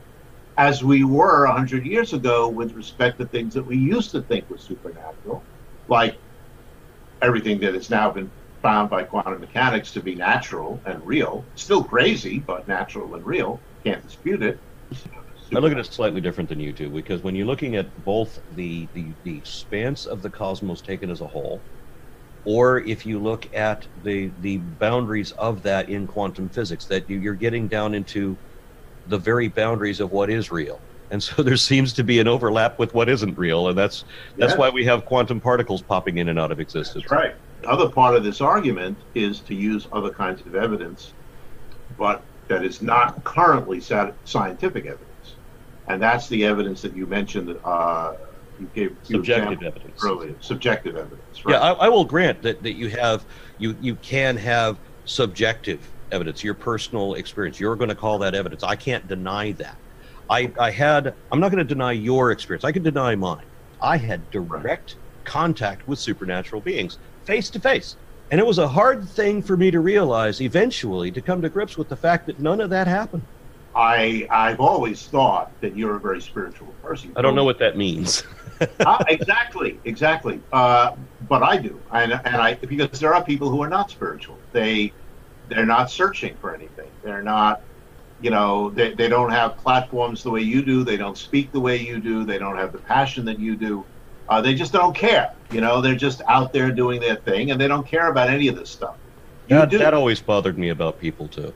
as 0.57 0.85
we 0.85 1.05
were 1.05 1.45
a 1.45 1.53
hundred 1.53 1.87
years 1.87 2.13
ago 2.13 2.49
with 2.49 2.73
respect 2.75 3.19
to 3.19 3.27
things 3.27 3.55
that 3.55 3.65
we 3.65 3.77
used 3.77 4.11
to 4.13 4.23
think 4.23 4.49
was 4.51 4.63
supernatural, 4.63 5.49
like 5.89 6.19
everything 7.25 7.61
that 7.61 7.75
has 7.75 7.91
now 7.91 8.11
been 8.11 8.31
found 8.63 8.91
by 8.91 9.03
quantum 9.03 9.41
mechanics 9.41 9.93
to 9.93 10.03
be 10.03 10.15
natural 10.15 10.83
and 10.87 11.05
real. 11.05 11.49
Still 11.55 11.85
crazy, 11.85 12.39
but 12.39 12.69
natural 12.69 13.15
and 13.15 13.25
real. 13.25 13.63
Can't 13.85 14.03
dispute 14.03 14.43
it. 14.43 14.61
I 15.55 15.59
look 15.59 15.73
at 15.73 15.79
it 15.79 15.93
slightly 15.93 16.21
different 16.21 16.49
than 16.49 16.61
you 16.61 16.73
do 16.73 16.91
because 16.91 17.23
when 17.23 17.35
you're 17.35 17.47
looking 17.47 17.77
at 17.77 17.95
both 18.03 18.39
the, 18.51 18.89
the, 18.95 19.15
the 19.23 19.37
expanse 19.37 20.07
of 20.07 20.23
the 20.23 20.31
cosmos 20.31 20.81
taken 20.83 21.11
as 21.11 21.21
a 21.21 21.27
whole, 21.27 21.65
or 22.45 22.81
if 22.81 23.07
you 23.07 23.19
look 23.23 23.47
at 23.55 23.87
the 24.03 24.33
the 24.41 24.59
boundaries 24.59 25.31
of 25.33 25.63
that 25.63 25.89
in 25.89 26.07
quantum 26.07 26.51
physics, 26.51 26.87
that 26.87 27.09
you, 27.09 27.19
you're 27.19 27.35
getting 27.35 27.69
down 27.69 27.95
into 27.95 28.39
the 29.07 29.19
very 29.19 29.49
boundaries 29.49 30.01
of 30.01 30.11
what 30.11 30.31
is 30.31 30.51
real. 30.51 30.83
And 31.11 31.23
so 31.23 31.43
there 31.45 31.57
seems 31.57 31.93
to 31.95 32.05
be 32.05 32.19
an 32.21 32.29
overlap 32.29 32.79
with 32.79 32.95
what 32.95 33.09
isn't 33.09 33.37
real, 33.39 33.69
and 33.69 33.79
that's 33.79 34.05
that's 34.37 34.53
Yeah. 34.53 34.59
why 34.59 34.71
we 34.71 34.85
have 34.85 35.05
quantum 35.05 35.41
particles 35.41 35.83
popping 35.83 36.19
in 36.19 36.29
and 36.29 36.39
out 36.39 36.53
of 36.53 36.61
existence. 36.61 37.05
That's 37.05 37.13
right. 37.13 37.35
The 37.63 37.69
other 37.69 37.89
part 37.89 38.15
of 38.15 38.25
this 38.25 38.41
argument 38.41 38.99
is 39.15 39.41
to 39.41 39.55
use 39.55 39.89
other 39.93 40.11
kinds 40.11 40.43
of 40.43 40.55
evidence, 40.55 41.13
but 41.97 42.23
that 42.49 42.65
is 42.65 42.83
not 42.83 43.25
currently 43.25 43.81
sat- 43.81 44.15
scientific 44.25 44.85
evidence. 44.85 45.09
And 45.89 46.01
that's 46.03 46.29
the 46.29 46.45
evidence 46.45 46.83
that 46.83 46.95
you 46.97 47.07
mentioned. 47.07 47.57
Uh, 47.65 48.15
you 48.61 48.71
gave 48.75 48.97
Subjective 49.03 49.63
evidence. 49.63 50.05
earlier. 50.05 50.35
Subjective 50.41 50.97
evidence. 50.97 51.45
Right? 51.45 51.55
Yeah, 51.55 51.61
I, 51.61 51.73
I 51.73 51.89
will 51.89 52.05
grant 52.05 52.41
that, 52.43 52.63
that 52.63 52.75
you 52.75 52.89
have 52.91 53.25
you 53.59 53.77
you 53.81 53.97
can 53.97 54.37
have 54.37 54.79
subjective 55.07 55.81
evidence, 56.13 56.45
your 56.45 56.55
personal 56.55 57.15
experience. 57.15 57.59
You're 57.59 57.77
going 57.77 57.89
to 57.89 57.95
call 57.97 58.19
that 58.21 58.35
evidence. 58.35 58.63
I 58.63 58.77
can't 58.77 59.07
deny 59.09 59.53
that. 59.53 59.77
I 60.29 60.53
I 60.59 60.71
had 60.71 61.15
I'm 61.31 61.41
not 61.41 61.51
going 61.51 61.67
to 61.67 61.75
deny 61.75 61.93
your 61.93 62.31
experience. 62.31 62.65
I 62.65 62.73
can 62.73 62.83
deny 62.83 63.15
mine. 63.15 63.45
I 63.81 63.97
had 63.97 64.31
direct 64.31 64.97
contact 65.25 65.87
with 65.87 65.99
supernatural 65.99 66.63
beings, 66.63 66.99
face 67.25 67.51
to 67.51 67.61
face. 67.61 67.97
And 68.31 68.41
it 68.41 68.47
was 68.47 68.59
a 68.59 68.69
hard 68.69 69.09
thing 69.09 69.43
for 69.43 69.57
me 69.57 69.71
to 69.71 69.81
realize 69.81 70.41
eventually 70.41 71.11
to 71.13 71.21
come 71.21 71.43
to 71.43 71.49
grips 71.49 71.77
with 71.77 71.89
the 71.89 71.97
fact 71.97 72.27
that 72.27 72.41
none 72.41 72.61
of 72.61 72.71
that 72.71 72.87
happened. 72.87 73.23
I 73.75 74.27
I've 74.31 74.61
always 74.61 75.07
thought 75.07 75.53
that 75.61 75.77
you're 75.77 75.97
a 75.97 76.01
very 76.01 76.21
spiritual 76.21 76.69
person. 76.83 77.13
I 77.17 77.23
don't 77.23 77.35
know 77.35 77.45
what 77.45 77.59
that 77.59 77.77
means. 77.77 78.23
uh, 78.81 79.05
exactly, 79.09 79.81
exactly. 79.85 80.41
Uh, 80.53 80.93
but 81.29 81.43
I 81.43 81.57
do, 81.57 81.81
and 81.93 82.13
and 82.13 82.37
I 82.37 82.55
because 82.55 83.01
there 83.01 83.15
are 83.15 83.25
people 83.25 83.51
who 83.51 83.63
are 83.63 83.69
not 83.69 83.91
spiritual. 83.91 84.39
They 84.53 84.93
they're 85.49 85.67
not 85.67 85.91
searching 85.91 86.37
for 86.41 86.55
anything. 86.55 86.91
They're 87.03 87.23
not, 87.23 87.63
you 88.25 88.31
know, 88.31 88.71
they, 88.71 88.95
they 88.95 89.07
don't 89.07 89.31
have 89.31 89.59
platforms 89.59 90.23
the 90.23 90.31
way 90.31 90.41
you 90.41 90.63
do. 90.63 90.83
They 90.83 90.97
don't 90.97 91.19
speak 91.19 91.53
the 91.53 91.61
way 91.61 91.77
you 91.77 92.01
do. 92.01 92.25
They 92.25 92.39
don't 92.39 92.57
have 92.57 92.73
the 92.73 92.79
passion 92.79 93.27
that 93.27 93.39
you 93.39 93.55
do. 93.55 93.85
Uh, 94.31 94.41
they 94.41 94.55
just 94.55 94.73
don't 94.73 94.97
care. 94.97 95.35
You 95.53 95.61
know, 95.61 95.83
they're 95.83 95.95
just 95.95 96.23
out 96.27 96.51
there 96.51 96.73
doing 96.73 97.03
their 97.03 97.17
thing, 97.17 97.51
and 97.51 97.61
they 97.61 97.69
don't 97.69 97.87
care 97.87 98.09
about 98.09 98.31
any 98.31 98.49
of 98.49 98.57
this 98.57 98.71
stuff. 98.71 98.97
That, 99.49 99.71
that 99.73 99.93
always 99.93 100.23
bothered 100.23 100.57
me 100.57 100.71
about 100.71 100.99
people 100.99 101.29
too. 101.29 101.53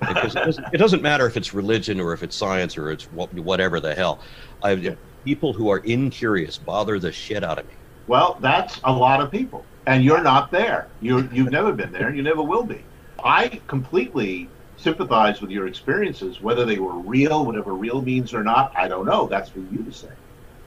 Because 0.00 0.36
it, 0.36 0.44
doesn't, 0.44 0.66
it 0.74 0.76
doesn't 0.76 1.00
matter 1.00 1.26
if 1.26 1.38
it's 1.38 1.54
religion 1.54 1.98
or 1.98 2.12
if 2.12 2.22
it's 2.22 2.36
science 2.36 2.76
or 2.76 2.90
it's 2.90 3.04
whatever 3.04 3.80
the 3.80 3.94
hell. 3.94 4.20
I, 4.62 4.72
yeah. 4.72 4.94
People 5.24 5.54
who 5.54 5.70
are 5.70 5.78
incurious 5.78 6.58
bother 6.58 6.98
the 6.98 7.10
shit 7.10 7.42
out 7.42 7.58
of 7.58 7.66
me. 7.68 7.74
Well, 8.06 8.36
that's 8.40 8.80
a 8.84 8.92
lot 8.92 9.22
of 9.22 9.30
people, 9.30 9.64
and 9.86 10.04
you're 10.04 10.20
not 10.22 10.50
there. 10.50 10.88
You 11.00 11.26
you've 11.32 11.52
never 11.52 11.72
been 11.72 11.90
there, 11.90 12.08
and 12.08 12.16
you 12.18 12.22
never 12.22 12.42
will 12.42 12.64
be. 12.64 12.84
I 13.24 13.60
completely 13.66 14.48
sympathize 14.82 15.40
with 15.40 15.50
your 15.50 15.66
experiences, 15.68 16.40
whether 16.40 16.64
they 16.66 16.78
were 16.78 17.00
real, 17.00 17.46
whatever 17.46 17.76
real 17.76 18.02
means 18.02 18.34
or 18.34 18.42
not. 18.42 18.72
I 18.76 18.88
don't 18.88 19.06
know. 19.06 19.28
That's 19.28 19.50
for 19.50 19.60
you 19.60 19.84
to 19.84 19.92
say. 19.92 20.08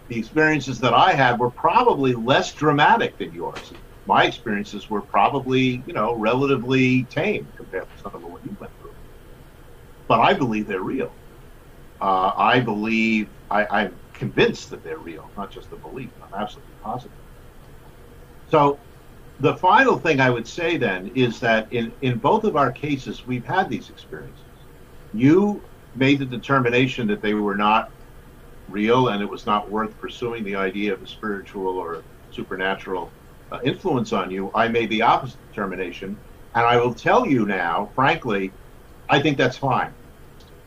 The 0.09 0.19
experiences 0.19 0.79
that 0.81 0.93
I 0.93 1.13
had 1.13 1.39
were 1.39 1.51
probably 1.51 2.13
less 2.13 2.53
dramatic 2.53 3.17
than 3.17 3.33
yours. 3.33 3.73
My 4.05 4.25
experiences 4.25 4.89
were 4.89 5.01
probably, 5.03 5.83
you 5.87 5.93
know, 5.93 6.15
relatively 6.15 7.05
tame 7.05 7.51
compared 7.57 7.89
to 7.89 7.97
some 7.97 8.11
of 8.15 8.21
what 8.21 8.43
you 8.43 8.55
went 8.59 8.73
through. 8.79 8.93
But 10.07 10.21
I 10.21 10.33
believe 10.33 10.67
they're 10.67 10.81
real. 10.81 11.17
Uh, 12.01 12.31
I 12.37 12.59
believe 12.59 13.29
I, 13.49 13.65
I'm 13.71 14.01
convinced 14.13 14.69
that 14.69 14.83
they're 14.83 14.99
real, 14.99 15.31
not 15.37 15.51
just 15.51 15.69
the 15.69 15.77
belief. 15.77 16.13
I'm 16.21 16.39
absolutely 16.41 16.75
positive. 16.83 17.17
So 18.47 18.85
the 19.39 19.57
final 19.57 19.99
thing 19.99 20.19
I 20.19 20.29
would 20.29 20.47
say 20.47 20.77
then 20.77 21.07
is 21.07 21.39
that 21.41 21.71
in, 21.71 21.93
in 22.01 22.19
both 22.19 22.43
of 22.45 22.55
our 22.55 22.71
cases, 22.71 23.25
we've 23.25 23.45
had 23.45 23.69
these 23.69 23.89
experiences. 23.89 24.45
You 25.11 25.61
made 25.93 26.19
the 26.19 26.25
determination 26.25 27.07
that 27.07 27.21
they 27.21 27.33
were 27.33 27.55
not 27.55 27.91
real 28.67 29.09
and 29.09 29.21
it 29.21 29.29
was 29.29 29.45
not 29.45 29.69
worth 29.69 29.97
pursuing 29.97 30.43
the 30.43 30.55
idea 30.55 30.93
of 30.93 31.01
a 31.01 31.07
spiritual 31.07 31.67
or 31.67 32.05
supernatural 32.29 33.11
uh, 33.51 33.59
influence 33.63 34.13
on 34.13 34.31
you. 34.31 34.51
I 34.55 34.67
made 34.67 34.89
the 34.89 35.01
opposite 35.01 35.39
determination. 35.51 36.17
And 36.55 36.65
I 36.65 36.77
will 36.77 36.93
tell 36.93 37.25
you 37.25 37.45
now, 37.45 37.91
frankly, 37.95 38.53
I 39.09 39.21
think 39.21 39.37
that's 39.37 39.57
fine. 39.57 39.93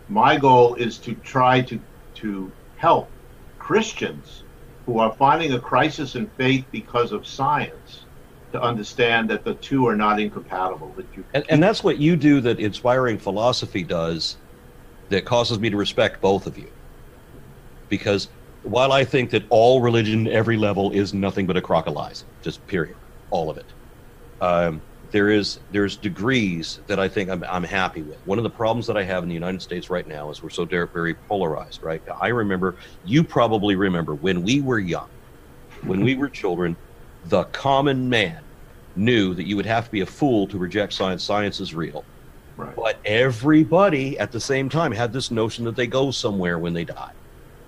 My 0.09 0.37
goal 0.37 0.75
is 0.75 0.99
to 1.01 1.15
try 1.15 1.63
to, 1.63 1.81
to 2.17 2.53
help 2.75 3.15
Christians 3.59 4.45
who 4.87 4.99
are 4.99 5.15
finding 5.17 5.53
a 5.55 5.61
crisis 5.61 6.15
in 6.15 6.31
faith 6.37 6.67
because 6.71 7.13
of 7.13 7.27
science 7.27 8.08
to 8.53 8.61
understand 8.61 9.29
that 9.31 9.45
the 9.45 9.55
two 9.55 9.87
are 9.87 9.97
not 9.97 10.21
incompatible. 10.21 10.93
That 10.97 11.07
you 11.15 11.25
and, 11.35 11.45
and 11.49 11.63
that's 11.63 11.85
what 11.85 11.99
you 11.99 12.17
do 12.17 12.41
that 12.43 12.61
inspiring 12.61 13.19
philosophy 13.19 13.83
does 13.83 14.37
that 15.11 15.25
causes 15.25 15.59
me 15.59 15.71
to 15.71 15.77
respect 15.77 16.21
both 16.21 16.47
of 16.47 16.59
you. 16.59 16.71
Because 17.89 18.29
while 18.63 18.93
I 18.93 19.05
think 19.05 19.31
that 19.31 19.45
all 19.49 19.81
religion, 19.81 20.29
every 20.29 20.57
level, 20.57 20.91
is 20.93 21.15
nothing 21.15 21.47
but 21.47 21.57
a 21.57 21.91
lies, 21.91 22.25
just 22.43 22.67
period, 22.67 22.97
all 23.31 23.51
of 23.51 23.57
it. 23.57 23.67
Um, 24.41 24.83
there 25.11 25.31
is 25.31 25.61
there's 25.71 25.97
degrees 25.97 26.81
that 26.87 26.99
I 26.99 27.09
think 27.09 27.31
I'm, 27.31 27.43
I'm 27.45 27.65
happy 27.65 28.03
with. 28.03 28.19
One 28.27 28.39
of 28.39 28.45
the 28.45 28.51
problems 28.51 28.87
that 28.89 28.97
I 28.97 29.05
have 29.05 29.23
in 29.23 29.29
the 29.29 29.35
United 29.35 29.63
States 29.63 29.89
right 29.89 30.07
now 30.07 30.31
is 30.31 30.43
we're 30.43 30.51
so 30.51 30.67
very 30.67 31.15
polarized, 31.15 31.83
right? 31.83 32.03
I 32.21 32.29
remember, 32.29 32.77
you 33.05 33.25
probably 33.25 33.75
remember 33.75 34.15
when 34.15 34.43
we 34.43 34.61
were 34.61 34.79
young, 34.79 35.09
when 35.83 36.05
we 36.05 36.15
were 36.15 36.29
children, 36.29 36.77
the 37.27 37.45
common 37.45 38.09
man 38.09 38.41
knew 38.97 39.35
that 39.35 39.47
you 39.47 39.57
would 39.57 39.67
have 39.67 39.87
to 39.87 39.91
be 39.91 40.01
a 40.01 40.07
fool 40.07 40.47
to 40.49 40.59
reject 40.59 40.93
science. 40.93 41.23
Science 41.23 41.61
is 41.61 41.75
real. 41.75 42.05
Right. 42.57 42.75
But 42.75 42.99
everybody 43.05 44.19
at 44.19 44.33
the 44.33 44.41
same 44.41 44.69
time 44.69 44.91
had 44.91 45.13
this 45.13 45.31
notion 45.31 45.65
that 45.65 45.77
they 45.77 45.87
go 45.87 46.11
somewhere 46.11 46.59
when 46.59 46.73
they 46.73 46.85
die. 46.85 47.13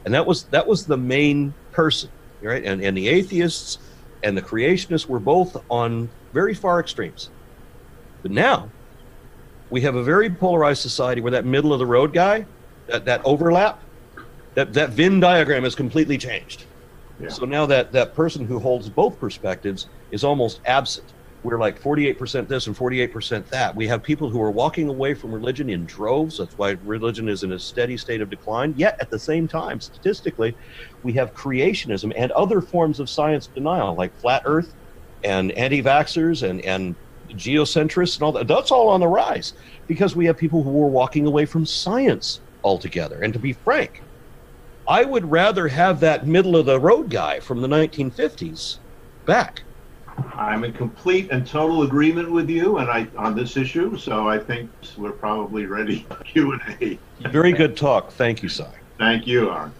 And 0.04 0.14
that 0.14 0.26
was 0.26 0.44
that 0.44 0.66
was 0.66 0.86
the 0.86 0.96
main 0.96 1.54
person, 1.72 2.10
right? 2.42 2.64
And 2.64 2.82
and 2.82 2.96
the 2.96 3.08
atheists 3.08 3.78
and 4.22 4.36
the 4.36 4.42
creationists 4.42 5.06
were 5.06 5.20
both 5.20 5.62
on 5.70 6.08
very 6.32 6.54
far 6.54 6.80
extremes. 6.80 7.30
But 8.22 8.32
now 8.32 8.70
we 9.70 9.80
have 9.82 9.94
a 9.94 10.02
very 10.02 10.28
polarized 10.28 10.82
society 10.82 11.20
where 11.20 11.30
that 11.30 11.44
middle 11.44 11.72
of 11.72 11.78
the 11.78 11.86
road 11.86 12.12
guy, 12.12 12.44
that, 12.88 13.04
that 13.04 13.22
overlap, 13.24 13.80
that, 14.54 14.72
that 14.74 14.90
Venn 14.90 15.20
diagram 15.20 15.62
has 15.62 15.74
completely 15.74 16.18
changed. 16.18 16.64
So 17.28 17.44
now 17.44 17.66
that 17.66 17.92
that 17.92 18.14
person 18.14 18.46
who 18.46 18.59
holds 18.59 18.88
both 18.88 19.18
perspectives 19.18 19.88
is 20.11 20.24
almost 20.24 20.61
absent. 20.66 21.12
We're 21.42 21.59
like 21.59 21.80
48% 21.80 22.48
this 22.48 22.66
and 22.66 22.76
48% 22.76 23.46
that. 23.48 23.74
We 23.74 23.87
have 23.88 24.02
people 24.02 24.28
who 24.28 24.42
are 24.42 24.50
walking 24.50 24.88
away 24.88 25.14
from 25.14 25.33
religion 25.33 25.70
in 25.70 25.87
droves. 25.87 26.37
That's 26.38 26.56
why 26.59 26.76
religion 26.85 27.28
is 27.28 27.42
in 27.42 27.52
a 27.52 27.59
steady 27.59 27.96
state 27.96 28.20
of 28.20 28.28
decline. 28.28 28.74
Yet 28.76 28.96
at 29.00 29.11
the 29.11 29.18
same 29.18 29.48
time, 29.48 29.80
statistically, 29.80 30.54
we 31.02 31.14
have 31.14 31.33
creationism 31.33 32.12
and 32.14 32.30
other 32.33 32.61
forms 32.61 33.00
of 33.00 33.09
science 33.09 33.46
denial, 33.46 33.94
like 33.94 34.14
flat 34.18 34.42
Earth 34.44 34.74
and 35.24 35.52
anti-vaxxers 35.52 36.48
and 36.48 36.61
and 36.62 36.94
geocentrists 37.30 38.16
and 38.16 38.22
all 38.22 38.33
that. 38.33 38.48
That's 38.48 38.70
all 38.70 38.88
on 38.88 39.00
the 39.00 39.09
rise 39.09 39.54
because 39.87 40.16
we 40.16 40.26
have 40.26 40.37
people 40.37 40.62
who 40.62 40.83
are 40.83 40.88
walking 40.88 41.26
away 41.26 41.46
from 41.46 41.64
science 41.64 42.40
altogether. 42.64 43.22
And 43.22 43.33
to 43.33 43.38
be 43.38 43.52
frank, 43.52 44.02
I 44.88 45.04
would 45.04 45.30
rather 45.30 45.68
have 45.68 46.00
that 46.00 46.26
middle 46.26 46.56
of 46.56 46.66
the 46.66 46.80
road 46.80 47.10
guy 47.10 47.40
from 47.40 47.60
the 47.60 47.68
1950s 47.68 48.78
back. 49.24 49.62
I'm 50.34 50.64
in 50.64 50.72
complete 50.72 51.30
and 51.30 51.46
total 51.46 51.82
agreement 51.82 52.30
with 52.30 52.50
you, 52.50 52.78
and 52.78 52.90
I 52.90 53.06
on 53.16 53.34
this 53.34 53.56
issue. 53.56 53.96
So 53.96 54.28
I 54.28 54.38
think 54.38 54.70
we're 54.96 55.12
probably 55.12 55.66
ready 55.66 56.06
for 56.08 56.16
Q 56.24 56.52
and 56.52 56.62
A. 56.80 56.98
Very 57.28 57.52
good 57.52 57.76
talk. 57.76 58.10
Thank 58.12 58.42
you, 58.42 58.48
Sy. 58.48 58.70
Thank 58.98 59.26
you, 59.26 59.50
Aron. 59.50 59.72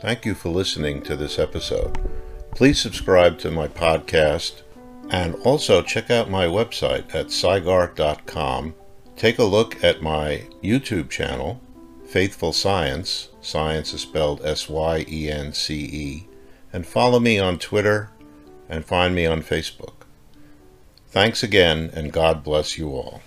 Thank 0.00 0.24
you 0.24 0.34
for 0.34 0.48
listening 0.48 1.02
to 1.02 1.14
this 1.14 1.38
episode. 1.38 1.98
Please 2.54 2.80
subscribe 2.80 3.38
to 3.40 3.50
my 3.50 3.68
podcast 3.68 4.62
and 5.10 5.34
also 5.36 5.82
check 5.82 6.10
out 6.10 6.30
my 6.30 6.46
website 6.46 7.14
at 7.14 7.26
sygarte.com. 7.26 8.74
Take 9.16 9.38
a 9.38 9.44
look 9.44 9.82
at 9.82 10.02
my 10.02 10.46
YouTube 10.62 11.10
channel, 11.10 11.60
Faithful 12.06 12.52
Syence. 12.52 13.28
Science 13.40 13.92
is 13.92 14.02
spelled 14.02 14.44
S 14.44 14.68
Y 14.68 15.04
E 15.08 15.30
N 15.30 15.52
C 15.52 15.74
E. 15.74 16.28
And 16.72 16.86
follow 16.86 17.18
me 17.18 17.38
on 17.38 17.58
Twitter 17.58 18.10
and 18.68 18.84
find 18.84 19.14
me 19.14 19.26
on 19.26 19.42
Facebook. 19.42 20.04
Thanks 21.08 21.42
again, 21.42 21.90
and 21.92 22.12
God 22.12 22.44
bless 22.44 22.78
you 22.78 22.90
all. 22.90 23.20